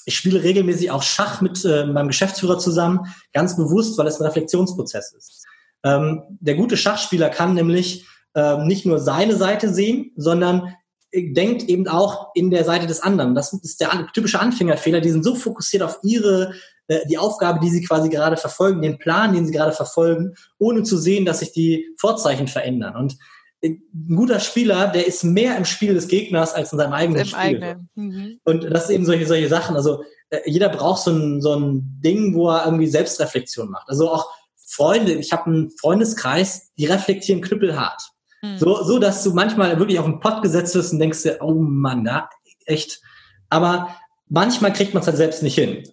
Ich 0.05 0.17
spiele 0.17 0.41
regelmäßig 0.43 0.91
auch 0.91 1.03
Schach 1.03 1.41
mit 1.41 1.63
äh, 1.63 1.85
meinem 1.85 2.07
Geschäftsführer 2.07 2.57
zusammen, 2.57 3.01
ganz 3.33 3.55
bewusst, 3.55 3.97
weil 3.97 4.07
es 4.07 4.19
ein 4.19 4.25
Reflexionsprozess 4.25 5.13
ist. 5.13 5.45
Ähm, 5.83 6.23
der 6.39 6.55
gute 6.55 6.77
Schachspieler 6.77 7.29
kann 7.29 7.53
nämlich 7.53 8.05
ähm, 8.35 8.65
nicht 8.67 8.85
nur 8.85 8.99
seine 8.99 9.35
Seite 9.35 9.73
sehen, 9.73 10.11
sondern 10.15 10.75
denkt 11.13 11.63
eben 11.63 11.87
auch 11.87 12.29
in 12.35 12.51
der 12.51 12.63
Seite 12.63 12.87
des 12.87 13.01
anderen. 13.01 13.35
Das 13.35 13.51
ist 13.53 13.81
der 13.81 14.07
typische 14.13 14.39
Anfängerfehler. 14.39 15.01
Die 15.01 15.09
sind 15.09 15.23
so 15.23 15.35
fokussiert 15.35 15.83
auf 15.83 15.99
ihre, 16.03 16.53
äh, 16.87 16.99
die 17.09 17.17
Aufgabe, 17.17 17.59
die 17.59 17.69
sie 17.69 17.83
quasi 17.83 18.09
gerade 18.09 18.37
verfolgen, 18.37 18.81
den 18.81 18.97
Plan, 18.97 19.33
den 19.33 19.45
sie 19.45 19.51
gerade 19.51 19.73
verfolgen, 19.73 20.35
ohne 20.57 20.83
zu 20.83 20.97
sehen, 20.97 21.25
dass 21.25 21.39
sich 21.39 21.51
die 21.51 21.89
Vorzeichen 21.99 22.47
verändern. 22.47 22.95
Und 22.95 23.17
ein 23.63 23.81
guter 24.15 24.39
Spieler, 24.39 24.87
der 24.87 25.05
ist 25.07 25.23
mehr 25.23 25.55
im 25.57 25.65
Spiel 25.65 25.93
des 25.93 26.07
Gegners 26.07 26.53
als 26.53 26.71
in 26.71 26.79
seinem 26.79 26.93
eigenen 26.93 27.21
Im 27.21 27.27
Spiel. 27.27 27.39
Eigenen. 27.39 27.89
Mhm. 27.95 28.39
Und 28.43 28.63
das 28.65 28.87
sind 28.87 28.95
eben 28.95 29.05
solche, 29.05 29.27
solche 29.27 29.49
Sachen. 29.49 29.75
Also 29.75 30.03
äh, 30.29 30.39
jeder 30.45 30.69
braucht 30.69 31.03
so 31.03 31.11
ein, 31.11 31.41
so 31.41 31.55
ein 31.55 31.99
Ding, 32.03 32.33
wo 32.33 32.49
er 32.49 32.65
irgendwie 32.65 32.87
Selbstreflexion 32.87 33.69
macht. 33.69 33.87
Also 33.89 34.11
auch 34.11 34.29
Freunde, 34.67 35.13
ich 35.13 35.31
habe 35.31 35.45
einen 35.47 35.71
Freundeskreis, 35.71 36.71
die 36.77 36.85
reflektieren 36.85 37.41
knüppelhart. 37.41 38.01
Mhm. 38.41 38.57
So, 38.57 38.83
so, 38.83 38.99
dass 38.99 39.23
du 39.23 39.33
manchmal 39.33 39.77
wirklich 39.77 39.99
auf 39.99 40.05
den 40.05 40.19
Pott 40.19 40.41
gesetzt 40.41 40.73
wirst 40.75 40.93
und 40.93 40.99
denkst 40.99 41.23
dir, 41.23 41.37
oh 41.41 41.53
Mann, 41.53 42.05
ja, 42.05 42.29
echt. 42.65 43.01
Aber 43.49 43.89
manchmal 44.27 44.73
kriegt 44.73 44.93
man 44.93 45.01
es 45.01 45.07
halt 45.07 45.17
selbst 45.17 45.43
nicht 45.43 45.55
hin. 45.55 45.83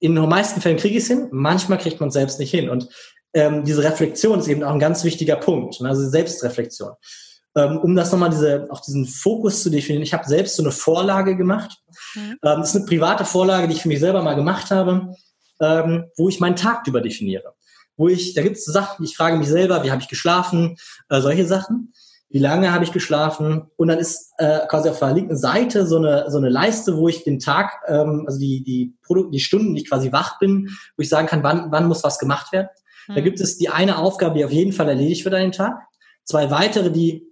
In 0.00 0.14
den 0.14 0.28
meisten 0.28 0.60
Fällen 0.60 0.78
kriege 0.78 0.96
ich 0.96 1.02
es 1.02 1.08
hin, 1.08 1.28
manchmal 1.30 1.78
kriegt 1.78 2.00
man 2.00 2.08
es 2.08 2.14
selbst 2.14 2.38
nicht 2.38 2.50
hin. 2.50 2.70
Und 2.70 2.88
ähm, 3.38 3.64
diese 3.64 3.84
Reflexion 3.84 4.40
ist 4.40 4.48
eben 4.48 4.64
auch 4.64 4.72
ein 4.72 4.80
ganz 4.80 5.04
wichtiger 5.04 5.36
Punkt, 5.36 5.80
ne? 5.80 5.88
also 5.88 6.08
Selbstreflexion. 6.08 6.92
Ähm, 7.56 7.78
um 7.78 7.94
das 7.94 8.10
nochmal 8.10 8.30
diese, 8.30 8.66
auch 8.70 8.80
diesen 8.80 9.06
Fokus 9.06 9.62
zu 9.62 9.70
definieren, 9.70 10.02
ich 10.02 10.12
habe 10.12 10.28
selbst 10.28 10.56
so 10.56 10.62
eine 10.62 10.72
Vorlage 10.72 11.36
gemacht. 11.36 11.78
Mhm. 12.14 12.20
Ähm, 12.30 12.38
das 12.42 12.70
ist 12.70 12.76
eine 12.76 12.86
private 12.86 13.24
Vorlage, 13.24 13.68
die 13.68 13.74
ich 13.74 13.82
für 13.82 13.88
mich 13.88 14.00
selber 14.00 14.22
mal 14.22 14.34
gemacht 14.34 14.72
habe, 14.72 15.14
ähm, 15.60 16.06
wo 16.16 16.28
ich 16.28 16.40
meinen 16.40 16.56
Tag 16.56 16.86
über 16.88 17.00
definiere. 17.00 17.54
Wo 17.96 18.08
ich, 18.08 18.34
da 18.34 18.42
gibt 18.42 18.56
es 18.56 18.64
Sachen, 18.64 19.04
ich 19.04 19.16
frage 19.16 19.36
mich 19.36 19.48
selber, 19.48 19.84
wie 19.84 19.90
habe 19.92 20.02
ich 20.02 20.08
geschlafen, 20.08 20.76
äh, 21.08 21.20
solche 21.20 21.46
Sachen. 21.46 21.92
Wie 22.30 22.40
lange 22.40 22.72
habe 22.72 22.84
ich 22.84 22.92
geschlafen? 22.92 23.70
Und 23.76 23.88
dann 23.88 23.98
ist 23.98 24.32
äh, 24.38 24.66
quasi 24.66 24.88
auf 24.88 24.98
der 24.98 25.14
linken 25.14 25.36
Seite 25.36 25.86
so 25.86 25.96
eine, 25.96 26.28
so 26.28 26.38
eine 26.38 26.50
Leiste, 26.50 26.96
wo 26.96 27.08
ich 27.08 27.24
den 27.24 27.38
Tag, 27.38 27.72
ähm, 27.86 28.24
also 28.26 28.38
die, 28.38 28.62
die, 28.64 28.94
Produ 29.02 29.30
die 29.30 29.40
Stunden, 29.40 29.74
die 29.74 29.82
ich 29.82 29.88
quasi 29.88 30.12
wach 30.12 30.38
bin, 30.40 30.68
wo 30.96 31.02
ich 31.02 31.08
sagen 31.08 31.28
kann, 31.28 31.42
wann, 31.44 31.70
wann 31.70 31.86
muss 31.86 32.04
was 32.04 32.18
gemacht 32.18 32.52
werden. 32.52 32.68
Da 33.08 33.16
hm. 33.16 33.24
gibt 33.24 33.40
es 33.40 33.58
die 33.58 33.68
eine 33.68 33.98
Aufgabe, 33.98 34.38
die 34.38 34.44
auf 34.44 34.52
jeden 34.52 34.72
Fall 34.72 34.88
erledigt 34.88 35.24
wird 35.24 35.34
an 35.34 35.42
dem 35.42 35.52
Tag, 35.52 35.80
zwei 36.24 36.50
weitere, 36.50 36.90
die 36.90 37.26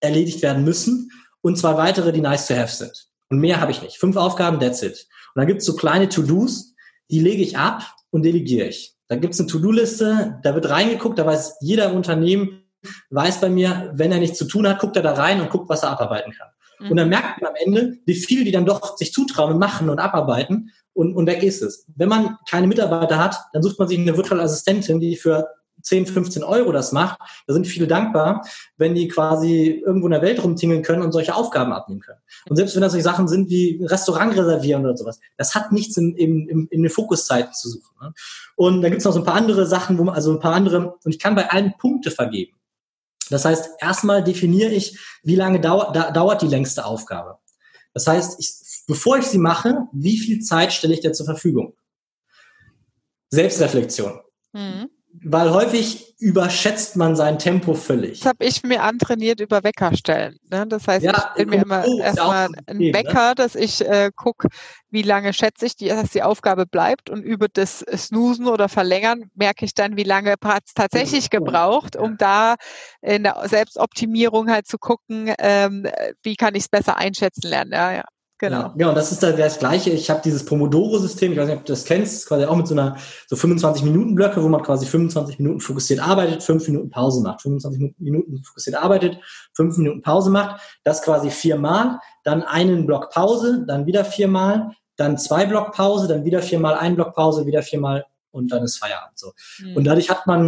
erledigt 0.00 0.42
werden 0.42 0.64
müssen 0.64 1.10
und 1.42 1.58
zwei 1.58 1.76
weitere, 1.76 2.12
die 2.12 2.20
nice 2.20 2.46
to 2.46 2.54
have 2.54 2.74
sind. 2.74 3.08
Und 3.28 3.38
mehr 3.38 3.60
habe 3.60 3.70
ich 3.70 3.82
nicht. 3.82 3.98
Fünf 3.98 4.16
Aufgaben, 4.16 4.60
that's 4.60 4.82
it. 4.82 5.06
Und 5.34 5.40
dann 5.40 5.46
gibt 5.46 5.60
es 5.60 5.66
so 5.66 5.76
kleine 5.76 6.08
To-Dos, 6.08 6.74
die 7.10 7.20
lege 7.20 7.42
ich 7.42 7.56
ab 7.56 7.94
und 8.10 8.24
delegiere 8.24 8.68
ich. 8.68 8.94
Da 9.08 9.16
gibt 9.16 9.34
es 9.34 9.40
eine 9.40 9.48
To-Do-Liste, 9.48 10.40
da 10.42 10.54
wird 10.54 10.68
reingeguckt, 10.68 11.18
da 11.18 11.26
weiß 11.26 11.56
jeder 11.60 11.90
im 11.90 11.96
Unternehmen, 11.96 12.64
weiß 13.10 13.40
bei 13.40 13.48
mir, 13.48 13.92
wenn 13.94 14.12
er 14.12 14.18
nichts 14.18 14.38
zu 14.38 14.46
tun 14.46 14.66
hat, 14.66 14.80
guckt 14.80 14.96
er 14.96 15.02
da 15.02 15.12
rein 15.12 15.40
und 15.40 15.50
guckt, 15.50 15.68
was 15.68 15.82
er 15.82 15.90
abarbeiten 15.90 16.32
kann. 16.32 16.48
Mhm. 16.80 16.90
Und 16.90 16.96
dann 16.96 17.08
merkt 17.08 17.40
man 17.40 17.50
am 17.50 17.56
Ende, 17.56 17.98
wie 18.06 18.14
viel 18.14 18.44
die 18.44 18.52
dann 18.52 18.66
doch 18.66 18.96
sich 18.96 19.12
zutrauen 19.12 19.52
und 19.52 19.58
machen 19.58 19.88
und 19.88 19.98
abarbeiten 19.98 20.72
und, 20.94 21.14
und 21.14 21.26
weg 21.26 21.42
ist 21.42 21.62
es. 21.62 21.86
Wenn 21.96 22.08
man 22.08 22.36
keine 22.48 22.66
Mitarbeiter 22.66 23.18
hat, 23.18 23.36
dann 23.52 23.62
sucht 23.62 23.78
man 23.78 23.88
sich 23.88 23.98
eine 23.98 24.16
virtuelle 24.16 24.42
Assistentin, 24.42 25.00
die 25.00 25.16
für 25.16 25.48
10, 25.82 26.06
15 26.06 26.44
Euro 26.44 26.72
das 26.72 26.92
macht. 26.92 27.18
Da 27.46 27.54
sind 27.54 27.66
viele 27.66 27.86
dankbar, 27.86 28.46
wenn 28.76 28.94
die 28.94 29.08
quasi 29.08 29.82
irgendwo 29.84 30.06
in 30.06 30.12
der 30.12 30.22
Welt 30.22 30.42
rumtingeln 30.42 30.82
können 30.82 31.02
und 31.02 31.12
solche 31.12 31.34
Aufgaben 31.34 31.72
abnehmen 31.72 32.00
können. 32.00 32.20
Und 32.48 32.56
selbst 32.56 32.74
wenn 32.74 32.82
das 32.82 32.92
solche 32.92 33.04
Sachen 33.04 33.28
sind 33.28 33.50
wie 33.50 33.84
Restaurant 33.84 34.36
reservieren 34.36 34.84
oder 34.84 34.96
sowas, 34.96 35.18
das 35.36 35.54
hat 35.54 35.72
nichts 35.72 35.96
in, 35.96 36.14
in, 36.16 36.48
in, 36.48 36.66
in 36.68 36.82
den 36.82 36.90
Fokuszeiten 36.90 37.52
zu 37.52 37.70
suchen. 37.70 37.94
Ne? 38.00 38.14
Und 38.56 38.82
da 38.82 38.88
gibt 38.88 39.00
es 39.00 39.04
noch 39.04 39.12
so 39.12 39.20
ein 39.20 39.24
paar 39.24 39.34
andere 39.34 39.66
Sachen, 39.66 39.98
wo 39.98 40.04
man, 40.04 40.14
also 40.14 40.32
ein 40.32 40.40
paar 40.40 40.54
andere, 40.54 40.94
und 41.04 41.12
ich 41.12 41.18
kann 41.18 41.34
bei 41.34 41.50
allen 41.50 41.74
Punkte 41.78 42.10
vergeben. 42.10 42.56
Das 43.30 43.44
heißt, 43.44 43.70
erstmal 43.80 44.22
definiere 44.22 44.70
ich, 44.70 44.98
wie 45.22 45.36
lange 45.36 45.60
dauert, 45.60 45.96
da, 45.96 46.10
dauert 46.10 46.42
die 46.42 46.48
längste 46.48 46.84
Aufgabe. 46.84 47.38
Das 47.94 48.06
heißt, 48.06 48.38
ich, 48.40 48.50
bevor 48.86 49.18
ich 49.18 49.26
sie 49.26 49.38
mache, 49.38 49.86
wie 49.92 50.18
viel 50.18 50.40
Zeit 50.40 50.72
stelle 50.72 50.94
ich 50.94 51.00
dir 51.00 51.12
zur 51.12 51.26
Verfügung? 51.26 51.74
Selbstreflexion. 53.30 54.20
Mhm. 54.52 54.90
Weil 55.24 55.50
häufig 55.50 56.14
überschätzt 56.18 56.96
man 56.96 57.16
sein 57.16 57.38
Tempo 57.38 57.74
völlig. 57.74 58.20
Das 58.20 58.28
habe 58.28 58.44
ich 58.44 58.62
mir 58.62 58.82
antrainiert 58.82 59.40
über 59.40 59.62
Weckerstellen. 59.62 60.38
Ne? 60.50 60.66
Das 60.66 60.86
heißt, 60.86 61.04
ja, 61.04 61.32
ich 61.36 61.44
bin 61.44 61.50
mir 61.50 61.62
immer 61.62 61.84
erstmal 62.00 62.48
ein 62.66 62.78
ne? 62.78 62.94
Wecker, 62.94 63.30
ne? 63.30 63.34
dass 63.34 63.54
ich 63.54 63.84
äh, 63.84 64.10
gucke, 64.14 64.48
wie 64.90 65.02
lange 65.02 65.34
schätze 65.34 65.66
ich, 65.66 65.76
die, 65.76 65.88
dass 65.88 66.10
die 66.10 66.22
Aufgabe 66.22 66.64
bleibt 66.64 67.10
und 67.10 67.22
über 67.22 67.48
das 67.52 67.80
Snoosen 67.94 68.46
oder 68.46 68.68
Verlängern 68.70 69.24
merke 69.34 69.66
ich 69.66 69.74
dann, 69.74 69.96
wie 69.96 70.04
lange 70.04 70.34
hat 70.44 70.62
es 70.66 70.74
tatsächlich 70.74 71.28
gebraucht, 71.28 71.96
um 71.96 72.16
da 72.16 72.54
in 73.02 73.24
der 73.24 73.42
Selbstoptimierung 73.46 74.50
halt 74.50 74.66
zu 74.66 74.78
gucken, 74.78 75.34
ähm, 75.38 75.86
wie 76.22 76.36
kann 76.36 76.54
ich 76.54 76.62
es 76.62 76.68
besser 76.68 76.96
einschätzen 76.96 77.48
lernen. 77.48 77.72
Ja, 77.72 77.92
ja. 77.92 78.04
Genau. 78.42 78.56
Ja, 78.56 78.74
genau, 78.76 78.92
das 78.92 79.12
ist 79.12 79.22
das 79.22 79.60
Gleiche. 79.60 79.90
Ich 79.90 80.10
habe 80.10 80.20
dieses 80.20 80.44
Pomodoro-System, 80.44 81.30
ich 81.30 81.38
weiß 81.38 81.46
nicht, 81.46 81.58
ob 81.58 81.64
du 81.64 81.72
das 81.72 81.84
kennst, 81.84 82.26
quasi 82.26 82.44
auch 82.44 82.56
mit 82.56 82.66
so 82.66 82.74
einer 82.74 82.96
so 83.28 83.36
25-Minuten-Blöcke, 83.36 84.42
wo 84.42 84.48
man 84.48 84.62
quasi 84.62 84.84
25 84.84 85.38
Minuten 85.38 85.60
fokussiert 85.60 86.00
arbeitet, 86.00 86.42
5 86.42 86.66
Minuten 86.66 86.90
Pause 86.90 87.22
macht. 87.22 87.42
25 87.42 87.94
Minuten 87.98 88.42
fokussiert 88.42 88.74
arbeitet, 88.74 89.20
5 89.54 89.76
Minuten 89.76 90.02
Pause 90.02 90.30
macht. 90.30 90.60
Das 90.82 91.02
quasi 91.02 91.30
viermal, 91.30 92.00
dann 92.24 92.42
einen 92.42 92.84
Block 92.84 93.10
Pause, 93.10 93.64
dann 93.68 93.86
wieder 93.86 94.04
viermal, 94.04 94.72
dann 94.96 95.18
zwei 95.18 95.46
Block 95.46 95.72
Pause, 95.72 96.08
dann 96.08 96.24
wieder 96.24 96.42
viermal, 96.42 96.74
ein 96.74 96.96
Block 96.96 97.14
Pause, 97.14 97.46
wieder 97.46 97.62
viermal 97.62 98.06
und 98.32 98.50
dann 98.50 98.64
ist 98.64 98.78
Feierabend. 98.78 99.20
So. 99.20 99.34
Mhm. 99.60 99.76
Und 99.76 99.84
dadurch 99.84 100.10
hat 100.10 100.26
man 100.26 100.40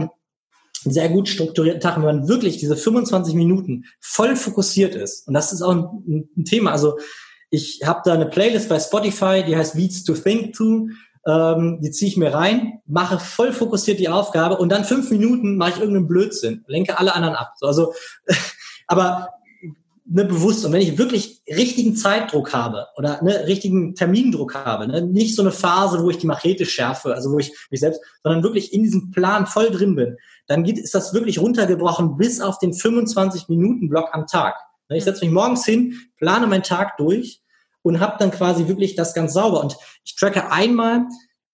einen 0.85 0.93
sehr 0.93 1.11
gut 1.11 1.29
strukturierten 1.29 1.81
Tag, 1.81 1.95
wenn 1.99 2.03
man 2.03 2.27
wirklich 2.27 2.59
diese 2.59 2.77
25 2.77 3.37
Minuten 3.37 3.85
voll 4.01 4.35
fokussiert 4.35 4.97
ist. 4.97 5.29
Und 5.29 5.35
das 5.35 5.53
ist 5.53 5.63
auch 5.63 5.71
ein, 5.71 6.29
ein 6.37 6.45
Thema. 6.45 6.73
Also 6.73 6.99
ich 7.55 7.81
habe 7.85 8.03
da 8.05 8.13
eine 8.13 8.27
Playlist 8.27 8.69
bei 8.69 8.81
Spotify, 8.81 9.45
die 9.47 9.57
heißt 9.57 9.77
Beats 9.77 10.05
to 10.05 10.15
Think 10.15 10.55
To. 10.57 10.89
Ähm, 11.27 11.79
die 11.81 11.91
ziehe 11.91 12.11
ich 12.11 12.19
mir 12.19 12.35
rein, 12.35 12.81
mache 12.87 13.19
voll 13.19 13.53
fokussiert 13.53 13.99
die 13.99 14.11
Aufgabe 14.11 14.59
und 14.59 14.69
dann 14.71 14.85
fünf 14.85 15.11
Minuten 15.11 15.57
mache 15.57 15.71
ich 15.71 15.79
irgendeinen 15.79 16.07
Blödsinn, 16.07 16.65
lenke 16.67 16.99
alle 16.99 17.15
anderen 17.15 17.35
ab. 17.35 17.55
So, 17.57 17.67
also, 17.67 17.95
aber 18.87 19.31
ne, 20.05 20.25
bewusst. 20.27 20.67
Und 20.67 20.73
wenn 20.73 20.83
ich 20.83 20.99
wirklich 20.99 21.43
richtigen 21.49 21.97
Zeitdruck 21.97 22.53
habe 22.53 22.89
oder 22.97 23.23
ne, 23.23 23.47
richtigen 23.47 23.95
Termindruck 23.95 24.55
habe, 24.55 24.87
ne, 24.87 25.01
nicht 25.01 25.35
so 25.35 25.41
eine 25.41 25.53
Phase, 25.53 26.03
wo 26.03 26.11
ich 26.11 26.19
die 26.19 26.27
Machete 26.27 26.67
schärfe, 26.67 27.15
also 27.15 27.33
wo 27.33 27.39
ich 27.39 27.53
mich 27.71 27.81
selbst, 27.81 28.01
sondern 28.23 28.43
wirklich 28.43 28.75
in 28.75 28.83
diesem 28.83 29.11
Plan 29.11 29.47
voll 29.47 29.71
drin 29.71 29.95
bin, 29.95 30.17
dann 30.47 30.63
geht, 30.63 30.79
ist 30.79 30.95
das 30.95 31.15
wirklich 31.15 31.39
runtergebrochen 31.39 32.19
bis 32.19 32.43
auf 32.43 32.59
den 32.59 32.75
25 32.75 33.49
Minuten 33.49 33.89
Block 33.89 34.11
am 34.13 34.27
Tag. 34.27 34.57
Ne, 34.91 34.99
ich 34.99 35.05
setze 35.05 35.25
mich 35.25 35.33
morgens 35.33 35.65
hin, 35.65 35.95
plane 36.19 36.47
meinen 36.47 36.63
Tag 36.63 36.99
durch 36.99 37.41
und 37.85 38.01
habe 38.01 38.17
dann 38.19 38.31
quasi 38.31 38.67
wirklich 38.67 38.97
das 38.97 39.15
ganz 39.15 39.35
sauber. 39.35 39.61
Und 39.61 39.77
ich 40.05 40.17
tracke 40.17 40.51
einmal, 40.51 41.07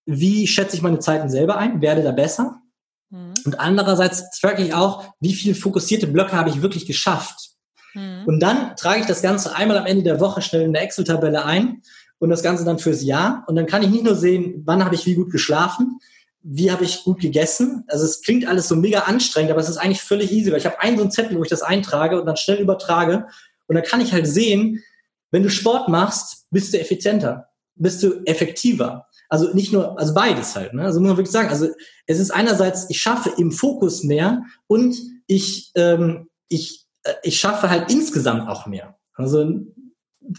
wie 0.07 0.47
schätze 0.47 0.77
ich 0.77 0.83
meine 0.83 1.01
Zeiten 1.01 1.29
selber 1.29 1.59
ein, 1.59 1.83
werde 1.83 2.03
da 2.03 2.13
besser. 2.13 2.63
Mhm. 3.11 3.35
Und 3.45 3.61
andererseits 3.61 4.39
tracke 4.39 4.63
ich 4.63 4.73
auch, 4.73 5.05
wie 5.21 5.35
viele 5.35 5.55
fokussierte 5.55 6.07
Blöcke 6.07 6.33
habe 6.33 6.49
ich 6.49 6.63
wirklich 6.63 6.87
geschafft. 6.87 7.51
Mhm. 7.95 8.23
Und 8.27 8.41
dann 8.41 8.77
trage 8.77 9.01
ich 9.01 9.07
das 9.07 9.23
Ganze 9.23 9.55
einmal 9.55 9.77
am 9.77 9.87
Ende 9.87 10.05
der 10.05 10.21
Woche 10.21 10.41
schnell 10.41 10.63
in 10.63 10.73
der 10.73 10.83
Excel-Tabelle 10.83 11.45
ein 11.45 11.83
und 12.21 12.31
das 12.31 12.45
Ganze 12.45 12.65
dann 12.65 12.79
fürs 12.79 13.03
Jahr. 13.03 13.45
Und 13.49 13.57
dann 13.57 13.67
kann 13.67 13.83
ich 13.83 13.91
nicht 13.91 14.05
nur 14.05 14.15
sehen, 14.15 14.63
wann 14.65 14.85
habe 14.85 14.95
ich 14.95 15.07
wie 15.07 15.17
gut 15.17 15.33
geschlafen, 15.33 15.99
wie 16.43 16.71
habe 16.71 16.85
ich 16.85 17.03
gut 17.03 17.21
gegessen. 17.21 17.85
Also 17.89 18.05
es 18.05 18.23
klingt 18.23 18.47
alles 18.47 18.69
so 18.69 18.77
mega 18.77 19.01
anstrengend, 19.01 19.51
aber 19.51 19.61
es 19.61 19.69
ist 19.69 19.79
eigentlich 19.79 20.03
völlig 20.03 20.31
easy, 20.31 20.53
weil 20.53 20.59
ich 20.59 20.67
habe 20.67 20.81
einen 20.81 20.97
so 20.97 21.03
einen 21.03 21.11
Zettel, 21.11 21.37
wo 21.37 21.43
ich 21.43 21.51
das 21.51 21.63
eintrage 21.63 22.21
und 22.21 22.27
dann 22.27 22.37
schnell 22.37 22.61
übertrage. 22.61 23.27
Und 23.67 23.75
dann 23.75 23.85
kann 23.85 24.01
ich 24.01 24.13
halt 24.13 24.29
sehen, 24.29 24.83
wenn 25.31 25.43
du 25.43 25.51
Sport 25.51 25.89
machst, 25.89 26.47
bist 26.51 26.73
du 26.73 26.81
effizienter, 26.81 27.49
bist 27.77 28.03
du 28.03 28.23
effektiver. 28.25 29.07
Also 29.29 29.53
nicht 29.55 29.73
nur, 29.73 29.99
also 29.99 30.13
beides 30.13 30.57
halt. 30.57 30.75
Ne? 30.75 30.85
Also 30.85 31.01
muss 31.01 31.09
man 31.09 31.17
wirklich 31.17 31.33
sagen, 31.33 31.49
also 31.49 31.69
es 32.07 32.19
ist 32.19 32.31
einerseits, 32.31 32.91
ich 32.91 33.01
schaffe 33.01 33.33
im 33.39 33.53
Fokus 33.53 34.03
mehr 34.03 34.45
und 34.67 34.97
ich, 35.27 35.71
ähm, 35.77 36.29
ich, 36.49 36.87
äh, 37.05 37.15
ich 37.23 37.39
schaffe 37.39 37.71
halt 37.71 37.91
insgesamt 37.91 38.49
auch 38.49 38.67
mehr. 38.67 38.99
Also, 39.15 39.61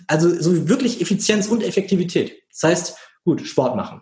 also 0.08 0.42
so 0.42 0.68
wirklich 0.68 1.02
Effizienz 1.02 1.48
und 1.48 1.64
Effektivität. 1.64 2.34
Das 2.52 2.64
heißt, 2.64 2.98
gut, 3.24 3.48
Sport 3.48 3.76
machen. 3.76 4.02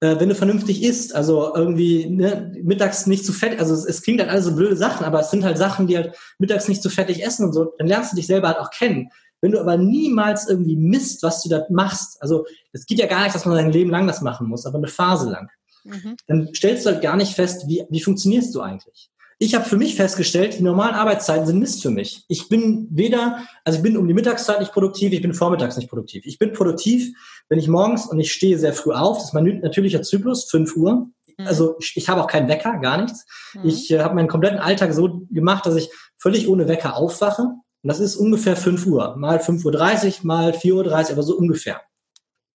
Äh, 0.00 0.18
wenn 0.18 0.28
du 0.28 0.34
vernünftig 0.34 0.82
isst, 0.82 1.14
also 1.14 1.54
irgendwie 1.54 2.06
ne, 2.06 2.52
mittags 2.62 3.06
nicht 3.06 3.24
zu 3.24 3.32
fett, 3.32 3.60
also 3.60 3.72
es, 3.72 3.84
es 3.84 4.02
klingt 4.02 4.20
halt 4.20 4.30
alles 4.30 4.44
so 4.44 4.54
blöde 4.54 4.76
Sachen, 4.76 5.06
aber 5.06 5.20
es 5.20 5.30
sind 5.30 5.44
halt 5.44 5.56
Sachen, 5.56 5.86
die 5.86 5.96
halt 5.96 6.14
mittags 6.38 6.68
nicht 6.68 6.82
zu 6.82 6.90
fettig 6.90 7.24
essen 7.24 7.46
und 7.46 7.52
so, 7.52 7.72
dann 7.78 7.86
lernst 7.86 8.12
du 8.12 8.16
dich 8.16 8.26
selber 8.26 8.48
halt 8.48 8.58
auch 8.58 8.70
kennen. 8.70 9.10
Wenn 9.44 9.52
du 9.52 9.60
aber 9.60 9.76
niemals 9.76 10.48
irgendwie 10.48 10.74
misst, 10.74 11.22
was 11.22 11.42
du 11.42 11.50
da 11.50 11.66
machst, 11.68 12.16
also 12.22 12.46
es 12.72 12.86
geht 12.86 12.98
ja 12.98 13.06
gar 13.06 13.24
nicht, 13.24 13.34
dass 13.34 13.44
man 13.44 13.54
sein 13.54 13.72
Leben 13.72 13.90
lang 13.90 14.06
das 14.06 14.22
machen 14.22 14.48
muss, 14.48 14.64
aber 14.64 14.78
eine 14.78 14.88
Phase 14.88 15.28
lang, 15.28 15.50
mhm. 15.84 16.16
dann 16.26 16.54
stellst 16.54 16.86
du 16.86 16.90
halt 16.90 17.02
gar 17.02 17.14
nicht 17.14 17.34
fest, 17.34 17.68
wie, 17.68 17.84
wie 17.90 18.00
funktionierst 18.00 18.54
du 18.54 18.62
eigentlich. 18.62 19.10
Ich 19.38 19.54
habe 19.54 19.66
für 19.66 19.76
mich 19.76 19.96
festgestellt, 19.96 20.58
die 20.58 20.62
normalen 20.62 20.94
Arbeitszeiten 20.94 21.44
sind 21.44 21.58
Mist 21.58 21.82
für 21.82 21.90
mich. 21.90 22.24
Ich 22.28 22.48
bin 22.48 22.88
weder, 22.90 23.44
also 23.64 23.76
ich 23.76 23.82
bin 23.82 23.98
um 23.98 24.08
die 24.08 24.14
Mittagszeit 24.14 24.60
nicht 24.60 24.72
produktiv, 24.72 25.12
ich 25.12 25.20
bin 25.20 25.34
vormittags 25.34 25.76
nicht 25.76 25.90
produktiv. 25.90 26.24
Ich 26.24 26.38
bin 26.38 26.54
produktiv, 26.54 27.14
wenn 27.50 27.58
ich 27.58 27.68
morgens 27.68 28.06
und 28.06 28.18
ich 28.18 28.32
stehe 28.32 28.58
sehr 28.58 28.72
früh 28.72 28.94
auf, 28.94 29.18
das 29.18 29.26
ist 29.26 29.34
mein 29.34 29.60
natürlicher 29.60 30.00
Zyklus, 30.00 30.48
5 30.50 30.74
Uhr. 30.74 31.10
Mhm. 31.36 31.46
Also 31.46 31.76
ich, 31.80 31.92
ich 31.96 32.08
habe 32.08 32.22
auch 32.22 32.28
keinen 32.28 32.48
Wecker, 32.48 32.78
gar 32.78 33.02
nichts. 33.02 33.26
Mhm. 33.52 33.68
Ich 33.68 33.90
äh, 33.90 34.00
habe 34.00 34.14
meinen 34.14 34.28
kompletten 34.28 34.58
Alltag 34.58 34.94
so 34.94 35.26
gemacht, 35.30 35.66
dass 35.66 35.76
ich 35.76 35.90
völlig 36.16 36.48
ohne 36.48 36.66
Wecker 36.66 36.96
aufwache. 36.96 37.48
Und 37.84 37.88
das 37.88 38.00
ist 38.00 38.16
ungefähr 38.16 38.56
5 38.56 38.86
Uhr. 38.86 39.14
Mal 39.16 39.40
5.30 39.40 40.20
Uhr, 40.20 40.26
mal 40.26 40.52
4.30 40.52 40.72
Uhr, 40.72 41.10
aber 41.12 41.22
so 41.22 41.36
ungefähr. 41.36 41.82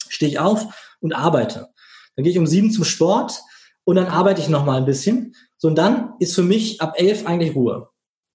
Stehe 0.08 0.32
ich 0.32 0.39
auf 0.39 0.96
und 1.02 1.13
arbeite. 1.13 1.70
Dann 2.15 2.24
gehe 2.24 2.32
ich 2.32 2.39
um 2.39 2.48
sieben 2.48 2.72
zum 2.72 2.84
Sport 2.84 3.39
und 3.84 3.96
dann 3.96 4.08
arbeite 4.08 4.42
ich 4.42 4.50
noch 4.50 4.65
mal 4.65 4.78
ein 4.78 4.86
bisschen. 4.86 5.36
So, 5.58 5.68
und 5.68 5.76
dann 5.76 6.13
ist 6.18 6.34
für 6.34 6.42
mich 6.42 6.82
ab 6.82 6.96
11 6.98 7.28
eigentlich 7.28 7.54
Ruhe. 7.54 7.89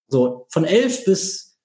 So, 0.07 0.47
von 0.51 0.65
11 0.65 1.05
bis 1.05 1.59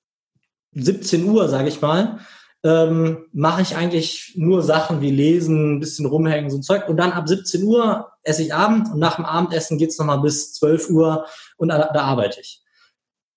17 0.72 1.24
Uhr, 1.26 1.48
sage 1.48 1.70
ich 1.70 1.80
mal, 1.80 2.22
ähm, 2.63 3.28
mache 3.32 3.62
ich 3.62 3.76
eigentlich 3.76 4.34
nur 4.36 4.63
Sachen 4.63 5.00
wie 5.00 5.12
lesen, 5.12 5.76
ein 5.76 5.80
bisschen 5.80 6.08
rumhängen, 6.08 6.50
so 6.50 6.58
ein 6.58 6.63
Zeug. 6.63 6.89
Und 6.89 6.98
dann 6.98 7.12
ab 7.12 7.30
17 7.30 7.62
Uhr 7.62 8.12
esse 8.24 8.42
ich 8.42 8.56
Abend 8.56 8.92
und 8.92 8.98
nach 8.98 9.18
dem 9.18 9.26
Abendessen 9.26 9.78
geht's 9.78 10.00
noch 10.00 10.08
mal 10.08 10.18
bis 10.18 10.54
12 10.54 10.89
Uhr 10.89 11.28
und 11.58 11.68
da, 11.68 11.92
da 11.94 12.02
arbeite 12.02 12.42
ich 12.42 12.63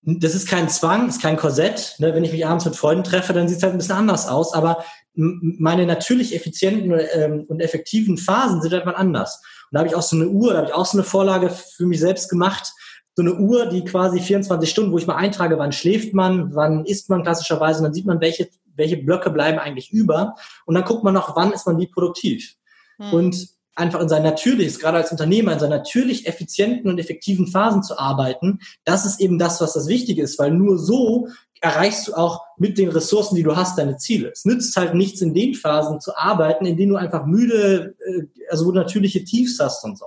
das 0.05 0.35
ist 0.35 0.47
kein 0.47 0.67
Zwang, 0.69 1.07
ist 1.07 1.21
kein 1.21 1.37
Korsett. 1.37 1.95
Ne? 1.99 2.13
Wenn 2.13 2.25
ich 2.25 2.33
mich 2.33 2.45
abends 2.45 2.65
mit 2.65 2.75
Freunden 2.75 3.03
treffe, 3.03 3.31
dann 3.31 3.47
sieht 3.47 3.57
es 3.57 3.63
halt 3.63 3.73
ein 3.73 3.77
bisschen 3.77 3.95
anders 3.95 4.27
aus. 4.27 4.53
Aber 4.53 4.83
meine 5.15 5.85
natürlich 5.85 6.35
effizienten 6.35 6.99
ähm, 7.13 7.45
und 7.47 7.61
effektiven 7.61 8.17
Phasen 8.17 8.61
sind 8.61 8.73
halt 8.73 8.85
mal 8.85 8.95
anders. 8.95 9.41
Und 9.71 9.75
da 9.75 9.79
habe 9.79 9.87
ich 9.87 9.95
auch 9.95 10.01
so 10.01 10.15
eine 10.15 10.27
Uhr, 10.27 10.51
da 10.51 10.57
habe 10.57 10.67
ich 10.67 10.73
auch 10.73 10.85
so 10.85 10.97
eine 10.97 11.05
Vorlage 11.05 11.49
für 11.49 11.85
mich 11.85 11.99
selbst 11.99 12.29
gemacht. 12.29 12.73
So 13.15 13.21
eine 13.21 13.35
Uhr, 13.35 13.67
die 13.67 13.85
quasi 13.85 14.19
24 14.19 14.69
Stunden, 14.69 14.91
wo 14.91 14.97
ich 14.97 15.07
mal 15.07 15.15
eintrage, 15.15 15.57
wann 15.57 15.71
schläft 15.71 16.13
man, 16.13 16.53
wann 16.55 16.83
isst 16.85 17.09
man 17.09 17.23
klassischerweise, 17.23 17.79
und 17.79 17.85
dann 17.85 17.93
sieht 17.93 18.07
man, 18.07 18.19
welche, 18.19 18.49
welche 18.75 18.97
Blöcke 18.97 19.29
bleiben 19.29 19.59
eigentlich 19.59 19.91
über. 19.91 20.35
Und 20.65 20.75
dann 20.75 20.83
guckt 20.83 21.03
man 21.03 21.13
noch, 21.13 21.35
wann 21.35 21.53
ist 21.53 21.67
man 21.67 21.77
wie 21.79 21.87
produktiv. 21.87 22.55
Hm. 22.97 23.13
Und 23.13 23.47
einfach 23.75 23.99
in 24.01 24.09
sein 24.09 24.23
natürliches, 24.23 24.79
gerade 24.79 24.97
als 24.97 25.11
Unternehmer, 25.11 25.53
in 25.53 25.59
seinen 25.59 25.71
natürlich 25.71 26.27
effizienten 26.27 26.89
und 26.89 26.99
effektiven 26.99 27.47
Phasen 27.47 27.83
zu 27.83 27.97
arbeiten, 27.97 28.59
das 28.85 29.05
ist 29.05 29.19
eben 29.19 29.39
das, 29.39 29.61
was 29.61 29.73
das 29.73 29.87
Wichtige 29.87 30.21
ist, 30.21 30.37
weil 30.39 30.51
nur 30.51 30.77
so 30.77 31.27
erreichst 31.61 32.07
du 32.07 32.13
auch 32.13 32.41
mit 32.57 32.77
den 32.77 32.89
Ressourcen, 32.89 33.35
die 33.35 33.43
du 33.43 33.55
hast, 33.55 33.77
deine 33.77 33.97
Ziele. 33.97 34.31
Es 34.33 34.43
nützt 34.43 34.75
halt 34.75 34.95
nichts, 34.95 35.21
in 35.21 35.33
den 35.33 35.55
Phasen 35.55 36.01
zu 36.01 36.15
arbeiten, 36.17 36.65
in 36.65 36.75
denen 36.75 36.91
du 36.91 36.97
einfach 36.97 37.25
müde, 37.25 37.95
äh, 38.05 38.23
also 38.49 38.65
wo 38.65 38.71
du 38.71 38.79
natürliche 38.79 39.23
Tiefs 39.23 39.59
hast 39.59 39.83
und 39.85 39.97
so. 39.97 40.05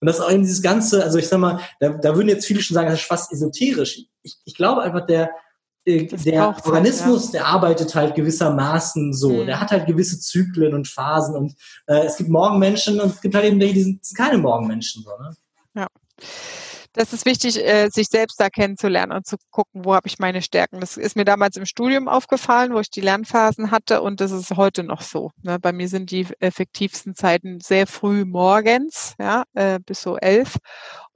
Und 0.00 0.06
das 0.06 0.18
ist 0.18 0.24
auch 0.24 0.30
eben 0.30 0.42
dieses 0.42 0.62
Ganze, 0.62 1.04
also 1.04 1.18
ich 1.18 1.28
sag 1.28 1.40
mal, 1.40 1.60
da, 1.80 1.90
da 1.90 2.14
würden 2.14 2.28
jetzt 2.28 2.46
viele 2.46 2.62
schon 2.62 2.74
sagen, 2.74 2.88
das 2.88 3.00
ist 3.00 3.06
fast 3.06 3.32
esoterisch. 3.32 4.04
Ich, 4.22 4.38
ich 4.44 4.54
glaube 4.54 4.82
einfach, 4.82 5.04
der, 5.06 5.30
äh, 5.88 6.06
der 6.06 6.48
Organismus, 6.48 7.24
halt, 7.24 7.34
ja. 7.34 7.40
der 7.40 7.46
arbeitet 7.46 7.94
halt 7.94 8.14
gewissermaßen 8.14 9.12
so. 9.12 9.30
Mhm. 9.30 9.46
Der 9.46 9.60
hat 9.60 9.70
halt 9.70 9.86
gewisse 9.86 10.20
Zyklen 10.20 10.74
und 10.74 10.86
Phasen 10.88 11.36
und 11.36 11.54
äh, 11.86 12.04
es 12.04 12.16
gibt 12.16 12.28
Morgenmenschen 12.28 13.00
und 13.00 13.12
es 13.12 13.20
gibt 13.20 13.34
halt 13.34 13.46
eben 13.46 13.60
welche, 13.60 13.74
die 13.74 13.82
sind 13.82 14.00
keine 14.16 14.38
Morgenmenschen. 14.38 15.02
So, 15.02 15.10
ne? 15.22 15.36
Ja. 15.74 15.86
Das 16.94 17.12
ist 17.12 17.26
wichtig, 17.26 17.64
äh, 17.64 17.90
sich 17.90 18.08
selbst 18.08 18.40
da 18.40 18.48
kennenzulernen 18.48 19.12
und 19.12 19.24
zu 19.24 19.36
gucken, 19.50 19.84
wo 19.84 19.94
habe 19.94 20.08
ich 20.08 20.18
meine 20.18 20.42
Stärken. 20.42 20.80
Das 20.80 20.96
ist 20.96 21.14
mir 21.14 21.24
damals 21.24 21.56
im 21.56 21.64
Studium 21.64 22.08
aufgefallen, 22.08 22.74
wo 22.74 22.80
ich 22.80 22.90
die 22.90 23.02
Lernphasen 23.02 23.70
hatte 23.70 24.02
und 24.02 24.20
das 24.20 24.32
ist 24.32 24.56
heute 24.56 24.82
noch 24.82 25.02
so. 25.02 25.30
Ne? 25.42 25.58
Bei 25.60 25.72
mir 25.72 25.88
sind 25.88 26.10
die 26.10 26.26
effektivsten 26.40 27.14
Zeiten 27.14 27.60
sehr 27.60 27.86
früh 27.86 28.24
morgens, 28.24 29.14
ja, 29.20 29.44
äh, 29.54 29.78
bis 29.84 30.02
so 30.02 30.16
elf 30.16 30.56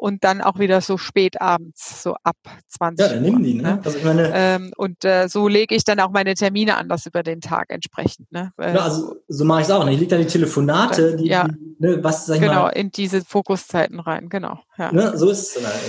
und 0.02 0.24
dann 0.24 0.40
auch 0.40 0.58
wieder 0.58 0.80
so 0.80 0.98
spät 0.98 1.40
abends, 1.40 2.02
so 2.02 2.16
ab 2.24 2.36
20 2.70 3.06
Ja, 3.06 3.12
dann 3.12 3.22
nehmen 3.22 3.44
die, 3.44 3.54
ne? 3.54 3.62
ne? 3.62 3.80
Also 3.84 3.98
ich 3.98 4.04
meine, 4.04 4.32
ähm, 4.34 4.72
und 4.76 5.04
äh, 5.04 5.28
so 5.28 5.46
lege 5.46 5.76
ich 5.76 5.84
dann 5.84 6.00
auch 6.00 6.10
meine 6.10 6.34
Termine 6.34 6.76
anders 6.76 7.06
über 7.06 7.22
den 7.22 7.40
Tag 7.40 7.66
entsprechend. 7.68 8.32
Ne? 8.32 8.52
Ja, 8.58 8.80
also 8.80 9.14
so 9.28 9.44
mache 9.44 9.60
ich 9.60 9.68
es 9.68 9.72
auch. 9.72 9.84
Ne? 9.84 9.92
Ich 9.92 10.00
lege 10.00 10.10
da 10.10 10.18
die 10.18 10.26
Telefonate, 10.26 11.14
die, 11.14 11.28
ja. 11.28 11.46
die 11.46 11.76
ne, 11.78 12.02
was 12.02 12.26
sag 12.26 12.34
ich 12.34 12.40
genau, 12.40 12.62
mal, 12.62 12.70
in 12.70 12.90
diese 12.90 13.24
Fokuszeiten 13.24 14.00
rein, 14.00 14.28
genau. 14.28 14.58
Ja, 14.76 14.90
ne? 14.90 15.16
so 15.16 15.30
ist 15.30 15.42
es 15.42 15.54
dann 15.54 15.72
halt. 15.72 15.82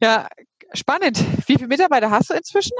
Ja, 0.00 0.26
spannend. 0.72 1.22
Wie 1.46 1.54
viele 1.54 1.68
Mitarbeiter 1.68 2.10
hast 2.10 2.30
du 2.30 2.34
inzwischen? 2.34 2.76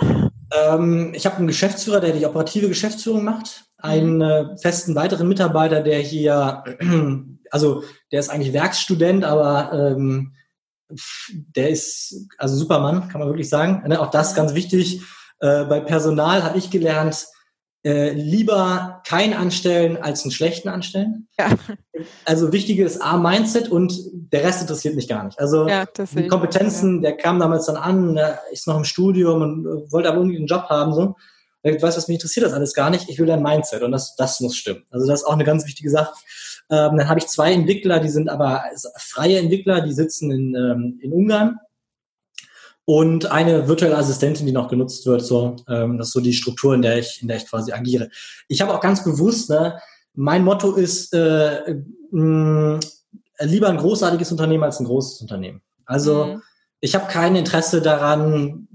Ähm, 0.53 1.13
ich 1.15 1.27
habe 1.27 1.37
einen 1.37 1.47
Geschäftsführer, 1.47 2.01
der 2.01 2.11
die 2.11 2.27
operative 2.27 2.67
Geschäftsführung 2.67 3.23
macht, 3.23 3.67
einen 3.79 4.17
mhm. 4.17 4.23
äh, 4.23 4.59
festen 4.59 4.97
weiteren 4.97 5.29
Mitarbeiter, 5.29 5.81
der 5.81 6.01
hier, 6.01 6.65
also 7.53 7.85
der 8.11 8.19
ist 8.19 8.31
eigentlich 8.31 8.53
Werkstudent, 8.53 9.23
aber 9.23 9.73
ähm, 9.73 10.33
der 10.89 11.71
ist 11.71 12.29
also 12.39 12.57
Supermann, 12.57 13.09
kann 13.09 13.21
man 13.21 13.29
wirklich 13.29 13.49
sagen. 13.49 13.83
Ne, 13.87 14.01
auch 14.01 14.11
das 14.11 14.35
ganz 14.35 14.55
wichtig. 14.55 15.03
Äh, 15.41 15.65
bei 15.65 15.81
Personal 15.81 16.45
habe 16.45 16.59
ich 16.59 16.71
gelernt, 16.71 17.27
äh, 17.85 18.11
lieber 18.11 19.03
kein 19.07 19.33
anstellen 19.33 19.97
als 19.97 20.23
einen 20.25 20.33
schlechten 20.33 20.69
anstellen. 20.69 21.29
Ja. 21.39 21.51
Also 22.25 22.53
wichtig 22.53 22.79
ist 22.79 23.01
A, 23.01 23.17
Mindset 23.17 23.69
und 23.69 23.97
der 24.13 24.45
Rest 24.45 24.61
interessiert 24.61 24.97
mich 24.97 25.09
gar 25.09 25.25
nicht. 25.25 25.39
Also 25.39 25.69
ja, 25.69 25.87
die 26.13 26.29
Kompetenzen, 26.29 27.01
der 27.01 27.17
kam 27.17 27.39
damals 27.39 27.67
dann 27.67 27.77
an, 27.77 28.15
der 28.15 28.41
ist 28.51 28.67
noch 28.67 28.77
im 28.77 28.85
Studium 28.85 29.41
und 29.41 29.67
äh, 29.67 29.93
wollte 29.93 30.09
aber 30.09 30.19
irgendwie 30.19 30.37
einen 30.37 30.47
Job 30.47 30.65
haben. 30.69 30.93
So. 30.93 31.15
Ich 31.63 31.83
weiß, 31.83 31.97
was 31.97 32.09
mich 32.09 32.17
interessiert 32.17 32.45
das 32.45 32.53
alles 32.53 32.75
gar 32.75 32.91
nicht. 32.91 33.09
Ich 33.09 33.19
will 33.19 33.31
ein 33.31 33.43
Mindset 33.43 33.83
und 33.83 33.93
das, 33.93 34.15
das 34.17 34.41
muss 34.41 34.57
stimmen. 34.57 34.85
Also 34.91 35.07
das 35.07 35.21
ist 35.21 35.27
auch 35.27 35.33
eine 35.33 35.45
ganz 35.45 35.67
wichtige 35.67 35.91
Sache. 35.91 36.13
Ähm, 36.71 36.97
dann 36.97 37.09
habe 37.09 37.21
ich 37.21 37.27
zwei 37.27 37.53
Entwickler, 37.53 38.01
die 38.01 38.09
sind 38.09 38.29
aber 38.29 38.65
freie 38.99 39.39
Entwickler, 39.39 39.81
die 39.83 39.93
sitzen 39.93 40.31
in, 40.31 40.55
ähm, 40.55 40.99
in 41.01 41.13
Ungarn 41.13 41.59
und 42.85 43.31
eine 43.31 43.69
virtuelle 43.69 43.99
Assistentin, 43.99 44.47
die 44.47 44.53
noch 44.53 44.69
genutzt 44.69 45.07
wird. 45.07 45.23
So, 45.23 45.57
ähm, 45.69 45.99
das 45.99 46.09
ist 46.09 46.13
so 46.13 46.21
die 46.21 46.33
Struktur, 46.33 46.75
in 46.75 46.83
der 46.83 46.99
ich, 46.99 47.21
in 47.21 47.29
der 47.29 47.37
ich 47.37 47.47
quasi 47.47 47.73
agiere. 47.73 48.09
Ich 48.49 48.61
habe 48.61 48.75
auch 48.75 48.81
ganz 48.81 49.05
bewusst, 49.05 49.51
ne, 49.51 49.81
mein 50.15 50.45
Motto 50.45 50.73
ist 50.73 51.13
äh, 51.13 51.77
mh, 52.11 52.81
lieber 53.41 53.69
ein 53.69 53.77
großartiges 53.77 54.31
Unternehmen 54.31 54.65
als 54.65 54.81
ein 54.81 54.87
großes 54.87 55.21
Unternehmen. 55.21 55.63
Also 55.85 56.25
mhm. 56.25 56.43
ich 56.81 56.95
habe 56.95 57.07
kein 57.07 57.37
Interesse 57.37 57.83
daran, 57.83 58.69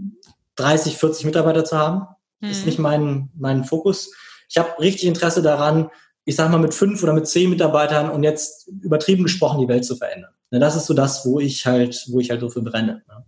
30, 0.57 0.97
40 0.97 1.25
Mitarbeiter 1.25 1.65
zu 1.65 1.77
haben. 1.77 2.05
Mhm. 2.41 2.49
Ist 2.49 2.65
nicht 2.65 2.79
mein, 2.79 3.29
mein 3.35 3.63
Fokus. 3.63 4.11
Ich 4.49 4.57
habe 4.57 4.77
richtig 4.79 5.05
Interesse 5.07 5.41
daran, 5.41 5.89
ich 6.25 6.35
sage 6.35 6.51
mal, 6.51 6.59
mit 6.59 6.73
fünf 6.73 7.01
oder 7.03 7.13
mit 7.13 7.27
zehn 7.27 7.49
Mitarbeitern 7.49 8.09
und 8.09 8.23
jetzt 8.23 8.67
übertrieben 8.67 9.23
gesprochen 9.23 9.59
die 9.59 9.67
Welt 9.67 9.85
zu 9.85 9.95
verändern. 9.95 10.31
Ne, 10.51 10.59
das 10.59 10.75
ist 10.75 10.85
so 10.85 10.93
das, 10.93 11.25
wo 11.25 11.39
ich 11.39 11.65
halt, 11.65 12.05
wo 12.09 12.19
ich 12.19 12.29
halt 12.29 12.41
dafür 12.41 12.61
brenne. 12.61 13.03
Ne? 13.07 13.25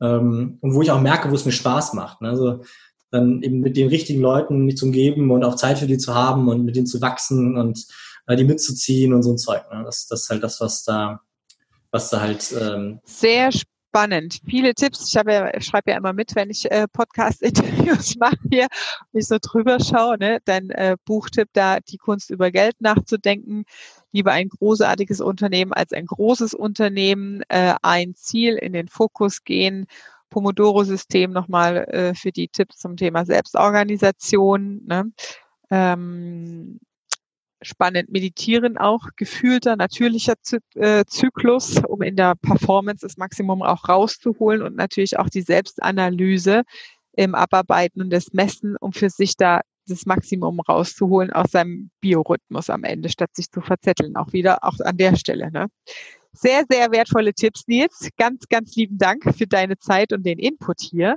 ähm, 0.00 0.58
und 0.60 0.74
wo 0.74 0.82
ich 0.82 0.90
auch 0.90 1.00
merke, 1.00 1.30
wo 1.30 1.34
es 1.34 1.44
mir 1.44 1.52
Spaß 1.52 1.94
macht. 1.94 2.20
Ne? 2.20 2.30
Also 2.30 2.62
dann 3.10 3.42
eben 3.42 3.60
mit 3.60 3.76
den 3.76 3.88
richtigen 3.88 4.20
Leuten 4.20 4.64
mich 4.64 4.76
zu 4.76 4.86
umgeben 4.86 5.30
und 5.30 5.44
auch 5.44 5.56
Zeit 5.56 5.78
für 5.78 5.86
die 5.86 5.98
zu 5.98 6.14
haben 6.14 6.48
und 6.48 6.64
mit 6.64 6.76
denen 6.76 6.86
zu 6.86 7.00
wachsen 7.00 7.56
und 7.56 7.86
äh, 8.26 8.36
die 8.36 8.44
mitzuziehen 8.44 9.12
und 9.12 9.22
so 9.22 9.32
ein 9.32 9.38
Zeug. 9.38 9.62
Das, 9.70 10.06
das 10.06 10.22
ist 10.22 10.30
halt 10.30 10.42
das, 10.42 10.60
was 10.60 10.84
da, 10.84 11.20
was 11.90 12.10
da 12.10 12.20
halt. 12.20 12.52
Ähm, 12.52 13.00
Sehr 13.04 13.50
spannend. 13.50 13.77
Viele 14.44 14.74
Tipps. 14.74 15.08
Ich 15.08 15.16
habe 15.16 15.32
ja, 15.32 15.60
schreibe 15.60 15.90
ja 15.90 15.96
immer 15.96 16.12
mit, 16.12 16.34
wenn 16.34 16.50
ich 16.50 16.70
äh, 16.70 16.86
Podcast-Interviews 16.88 18.16
mache 18.20 18.38
hier 18.50 18.68
und 19.12 19.20
ich 19.20 19.26
so 19.26 19.38
drüber 19.40 19.78
schaue. 19.80 20.18
Ne? 20.18 20.38
Dein 20.44 20.70
äh, 20.70 20.96
Buchtipp 21.04 21.48
da, 21.52 21.80
die 21.80 21.98
Kunst 21.98 22.30
über 22.30 22.50
Geld 22.50 22.80
nachzudenken 22.80 23.64
lieber 24.12 24.32
ein 24.32 24.48
großartiges 24.48 25.20
Unternehmen 25.20 25.72
als 25.72 25.92
ein 25.92 26.06
großes 26.06 26.54
Unternehmen, 26.54 27.42
äh, 27.48 27.74
ein 27.82 28.14
Ziel 28.14 28.54
in 28.54 28.72
den 28.72 28.88
Fokus 28.88 29.44
gehen. 29.44 29.86
Pomodoro-System 30.30 31.30
nochmal 31.30 31.76
äh, 31.88 32.14
für 32.14 32.32
die 32.32 32.48
Tipps 32.48 32.78
zum 32.78 32.96
Thema 32.96 33.24
Selbstorganisation. 33.24 34.82
Ne? 34.86 35.12
Ähm, 35.70 36.80
spannend 37.62 38.10
meditieren 38.10 38.78
auch, 38.78 39.08
gefühlter, 39.16 39.76
natürlicher 39.76 40.34
äh, 40.74 41.04
Zyklus, 41.06 41.82
um 41.84 42.02
in 42.02 42.16
der 42.16 42.34
Performance 42.36 43.06
das 43.06 43.16
Maximum 43.16 43.62
auch 43.62 43.88
rauszuholen 43.88 44.62
und 44.62 44.76
natürlich 44.76 45.18
auch 45.18 45.28
die 45.28 45.42
Selbstanalyse 45.42 46.62
im 47.12 47.34
Abarbeiten 47.34 48.00
und 48.00 48.10
das 48.10 48.32
Messen, 48.32 48.76
um 48.76 48.92
für 48.92 49.10
sich 49.10 49.36
da 49.36 49.60
das 49.88 50.06
Maximum 50.06 50.60
rauszuholen 50.60 51.32
aus 51.32 51.50
seinem 51.50 51.90
Biorhythmus 52.00 52.70
am 52.70 52.84
Ende, 52.84 53.08
statt 53.08 53.30
sich 53.34 53.50
zu 53.50 53.60
verzetteln. 53.60 54.16
Auch 54.16 54.32
wieder, 54.32 54.62
auch 54.62 54.78
an 54.80 54.96
der 54.96 55.16
Stelle. 55.16 55.50
Ne? 55.50 55.66
Sehr, 56.32 56.64
sehr 56.68 56.92
wertvolle 56.92 57.32
Tipps, 57.34 57.66
Nils. 57.66 58.08
Ganz, 58.16 58.46
ganz 58.48 58.76
lieben 58.76 58.98
Dank 58.98 59.24
für 59.36 59.46
deine 59.46 59.78
Zeit 59.78 60.12
und 60.12 60.24
den 60.24 60.38
Input 60.38 60.80
hier. 60.80 61.16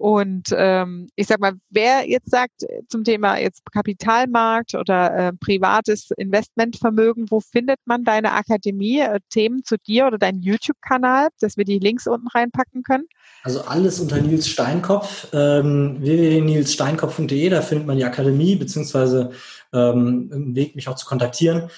Und 0.00 0.54
ähm, 0.56 1.10
ich 1.14 1.26
sag 1.26 1.40
mal, 1.40 1.52
wer 1.68 2.08
jetzt 2.08 2.30
sagt 2.30 2.64
zum 2.88 3.04
Thema 3.04 3.36
jetzt 3.36 3.60
Kapitalmarkt 3.70 4.74
oder 4.74 5.14
äh, 5.14 5.32
privates 5.34 6.10
Investmentvermögen, 6.16 7.30
wo 7.30 7.40
findet 7.40 7.78
man 7.84 8.02
deine 8.02 8.32
Akademie, 8.32 9.00
äh, 9.00 9.20
Themen 9.28 9.62
zu 9.62 9.76
dir 9.76 10.06
oder 10.06 10.16
deinen 10.16 10.40
YouTube-Kanal, 10.40 11.28
dass 11.40 11.58
wir 11.58 11.66
die 11.66 11.78
Links 11.78 12.06
unten 12.06 12.28
reinpacken 12.28 12.82
können? 12.82 13.04
Also 13.42 13.60
alles 13.60 14.00
unter 14.00 14.22
Nils 14.22 14.48
Steinkopf, 14.48 15.28
ähm, 15.34 15.98
www.nilssteinkopf.de, 16.00 17.50
da 17.50 17.60
findet 17.60 17.86
man 17.86 17.98
die 17.98 18.04
Akademie, 18.06 18.56
beziehungsweise 18.56 19.32
ähm, 19.74 20.30
einen 20.32 20.54
Weg, 20.54 20.76
mich 20.76 20.88
auch 20.88 20.96
zu 20.96 21.04
kontaktieren. 21.04 21.68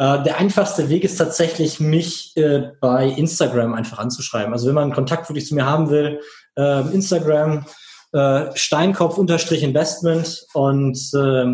Äh, 0.00 0.22
der 0.22 0.38
einfachste 0.38 0.88
Weg 0.88 1.04
ist 1.04 1.18
tatsächlich, 1.18 1.78
mich 1.78 2.34
äh, 2.34 2.70
bei 2.80 3.06
Instagram 3.06 3.74
einfach 3.74 3.98
anzuschreiben. 3.98 4.54
Also 4.54 4.66
wenn 4.66 4.74
man 4.74 4.94
Kontakt 4.94 5.28
wirklich 5.28 5.46
zu 5.46 5.54
mir 5.54 5.66
haben 5.66 5.90
will, 5.90 6.20
äh, 6.56 6.80
Instagram, 6.92 7.66
Steinkopf-Investment 8.12 10.46
und 10.52 10.98
äh, 11.14 11.46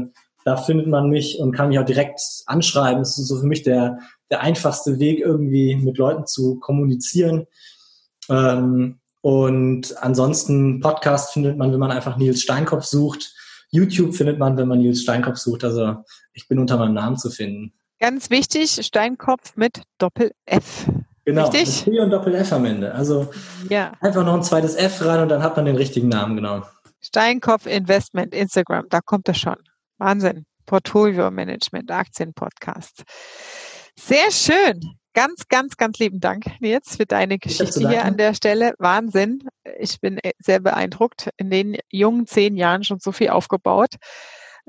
da 0.47 0.57
findet 0.57 0.87
man 0.87 1.11
mich 1.11 1.39
und 1.39 1.53
kann 1.53 1.69
mich 1.69 1.79
auch 1.79 1.85
direkt 1.85 2.19
anschreiben. 2.47 3.01
Das 3.01 3.19
ist 3.19 3.27
so 3.27 3.39
für 3.39 3.47
mich 3.47 3.63
der, 3.63 3.99
der 4.31 4.41
einfachste 4.41 4.99
Weg, 4.99 5.21
irgendwie 5.21 5.77
mit 5.77 5.99
Leuten 5.99 6.25
zu 6.25 6.59
kommunizieren. 6.59 7.47
Ähm, 8.31 9.01
und 9.21 10.03
ansonsten 10.03 10.81
Podcast 10.81 11.35
findet 11.35 11.59
man, 11.59 11.73
wenn 11.73 11.81
man 11.81 11.91
einfach 11.91 12.17
Nils 12.17 12.41
Steinkopf 12.41 12.87
sucht. 12.87 13.35
YouTube 13.71 14.15
findet 14.15 14.39
man, 14.39 14.57
wenn 14.57 14.69
man 14.69 14.79
Nils 14.79 15.03
Steinkopf 15.03 15.37
sucht. 15.37 15.63
Also 15.63 15.97
ich 16.33 16.49
bin 16.49 16.59
unter 16.59 16.79
meinem 16.79 16.95
Namen 16.95 17.19
zu 17.19 17.29
finden. 17.29 17.75
Ganz 17.99 18.31
wichtig, 18.31 18.85
Steinkopf 18.85 19.57
mit 19.57 19.83
Doppel 19.99 20.33
F. 20.45 20.87
Genau, 21.25 21.49
Richtig? 21.49 21.87
mit 21.87 21.97
T 21.97 22.01
und 22.01 22.11
Doppel-F 22.11 22.53
am 22.53 22.65
Ende. 22.67 22.95
Also 22.95 23.29
ja. 23.69 23.93
einfach 24.01 24.25
noch 24.25 24.35
ein 24.35 24.45
zweites 24.45 24.77
F 24.77 25.05
rein 25.05 25.21
und 25.23 25.29
dann 25.29 25.43
hat 25.43 25.57
man 25.57 25.65
den 25.65 25.77
richtigen 25.77 26.09
Namen, 26.09 26.37
genau. 26.37 26.63
Steinkopf 27.01 27.67
Investment, 27.67 28.33
Instagram, 28.33 28.87
da 28.91 29.01
kommt 29.01 29.27
er 29.29 29.35
schon. 29.35 29.57
Wahnsinn. 29.99 30.45
Portfolio 30.67 31.31
Management, 31.31 31.91
Aktienpodcast. 31.91 33.03
Sehr 33.99 34.31
schön. 34.31 34.81
Ganz, 35.15 35.49
ganz, 35.49 35.77
ganz 35.77 35.99
lieben 35.99 36.21
Dank, 36.21 36.45
Nils, 36.61 36.97
für 36.97 37.07
deine 37.07 37.39
Geschichte 37.39 37.89
hier 37.89 38.05
an 38.05 38.19
der 38.19 38.35
Stelle. 38.35 38.75
Wahnsinn. 38.79 39.49
Ich 39.79 39.99
bin 40.01 40.21
sehr 40.39 40.61
beeindruckt. 40.61 41.31
In 41.39 41.49
den 41.49 41.79
jungen 41.91 42.27
zehn 42.27 42.57
Jahren 42.57 42.85
schon 42.85 42.99
so 42.99 43.13
viel 43.13 43.31
aufgebaut. 43.31 43.95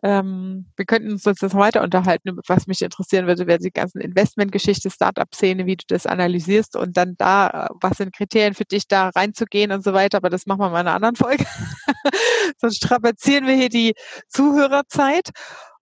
Ähm, 0.03 0.67
wir 0.75 0.86
könnten 0.86 1.12
uns 1.12 1.25
jetzt 1.25 1.41
weiter 1.55 1.81
unterhalten. 1.81 2.38
Was 2.47 2.67
mich 2.67 2.81
interessieren 2.81 3.25
würde, 3.25 3.47
wäre 3.47 3.60
die 3.60 3.71
ganzen 3.71 3.99
Investmentgeschichte, 3.99 4.91
Startup-Szene, 4.91 5.65
wie 5.65 5.75
du 5.75 5.86
das 5.88 6.05
analysierst 6.05 6.75
und 6.75 6.97
dann 6.97 7.15
da, 7.17 7.69
was 7.81 7.97
sind 7.97 8.15
Kriterien 8.15 8.53
für 8.53 8.65
dich, 8.65 8.88
da 8.88 9.10
reinzugehen 9.10 9.71
und 9.71 9.83
so 9.83 9.93
weiter. 9.93 10.17
Aber 10.17 10.29
das 10.29 10.45
machen 10.45 10.60
wir 10.60 10.69
mal 10.69 10.81
in 10.81 10.88
einer 10.88 10.95
anderen 10.95 11.15
Folge. 11.15 11.45
Sonst 12.62 12.77
strapazieren 12.77 13.47
wir 13.47 13.55
hier 13.55 13.69
die 13.69 13.93
Zuhörerzeit. 14.29 15.29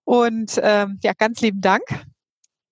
Und 0.04 0.58
ähm, 0.62 0.98
ja, 1.02 1.12
ganz 1.16 1.40
lieben 1.40 1.60
Dank. 1.60 1.82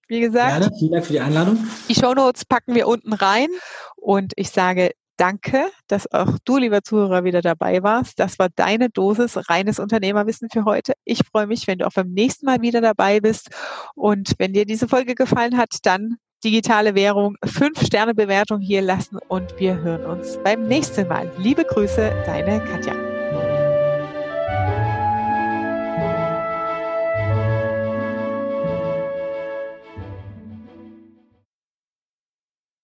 Wie 0.09 0.21
gesagt. 0.21 0.61
Gerne, 0.61 0.71
vielen 0.79 0.93
Dank 0.93 1.07
für 1.07 1.13
die 1.13 1.21
Einladung. 1.21 1.67
Die 1.89 1.95
Shownotes 1.95 2.45
packen 2.45 2.75
wir 2.75 2.87
unten 2.87 3.13
rein. 3.13 3.49
Und 3.97 4.33
ich 4.37 4.51
sage 4.51 4.93
Danke, 5.17 5.71
dass 5.87 6.11
auch 6.13 6.39
du, 6.45 6.57
lieber 6.57 6.83
Zuhörer, 6.83 7.23
wieder 7.23 7.41
dabei 7.41 7.83
warst. 7.83 8.19
Das 8.19 8.39
war 8.39 8.49
deine 8.55 8.91
Dosis 8.91 9.49
reines 9.49 9.79
Unternehmerwissen 9.79 10.49
für 10.53 10.65
heute. 10.65 10.95
Ich 11.05 11.21
freue 11.25 11.47
mich, 11.47 11.67
wenn 11.69 11.79
du 11.79 11.87
auch 11.87 11.93
beim 11.93 12.11
nächsten 12.11 12.47
Mal 12.47 12.61
wieder 12.63 12.81
dabei 12.81 13.21
bist. 13.21 13.51
Und 13.95 14.33
wenn 14.39 14.53
dir 14.53 14.65
diese 14.65 14.89
Folge 14.89 15.15
gefallen 15.15 15.57
hat, 15.57 15.79
dann 15.85 16.17
digitale 16.43 16.95
Währung, 16.95 17.37
fünf 17.45 17.85
Sterne 17.85 18.15
Bewertung 18.15 18.61
hier 18.61 18.83
lassen 18.83 19.19
und 19.29 19.59
wir 19.59 19.77
hören 19.81 20.05
uns 20.05 20.39
beim 20.45 20.67
nächsten 20.67 21.09
Mal. 21.09 21.31
Liebe 21.39 21.65
Grüße, 21.65 22.13
deine 22.27 22.61
Katja. 22.65 23.14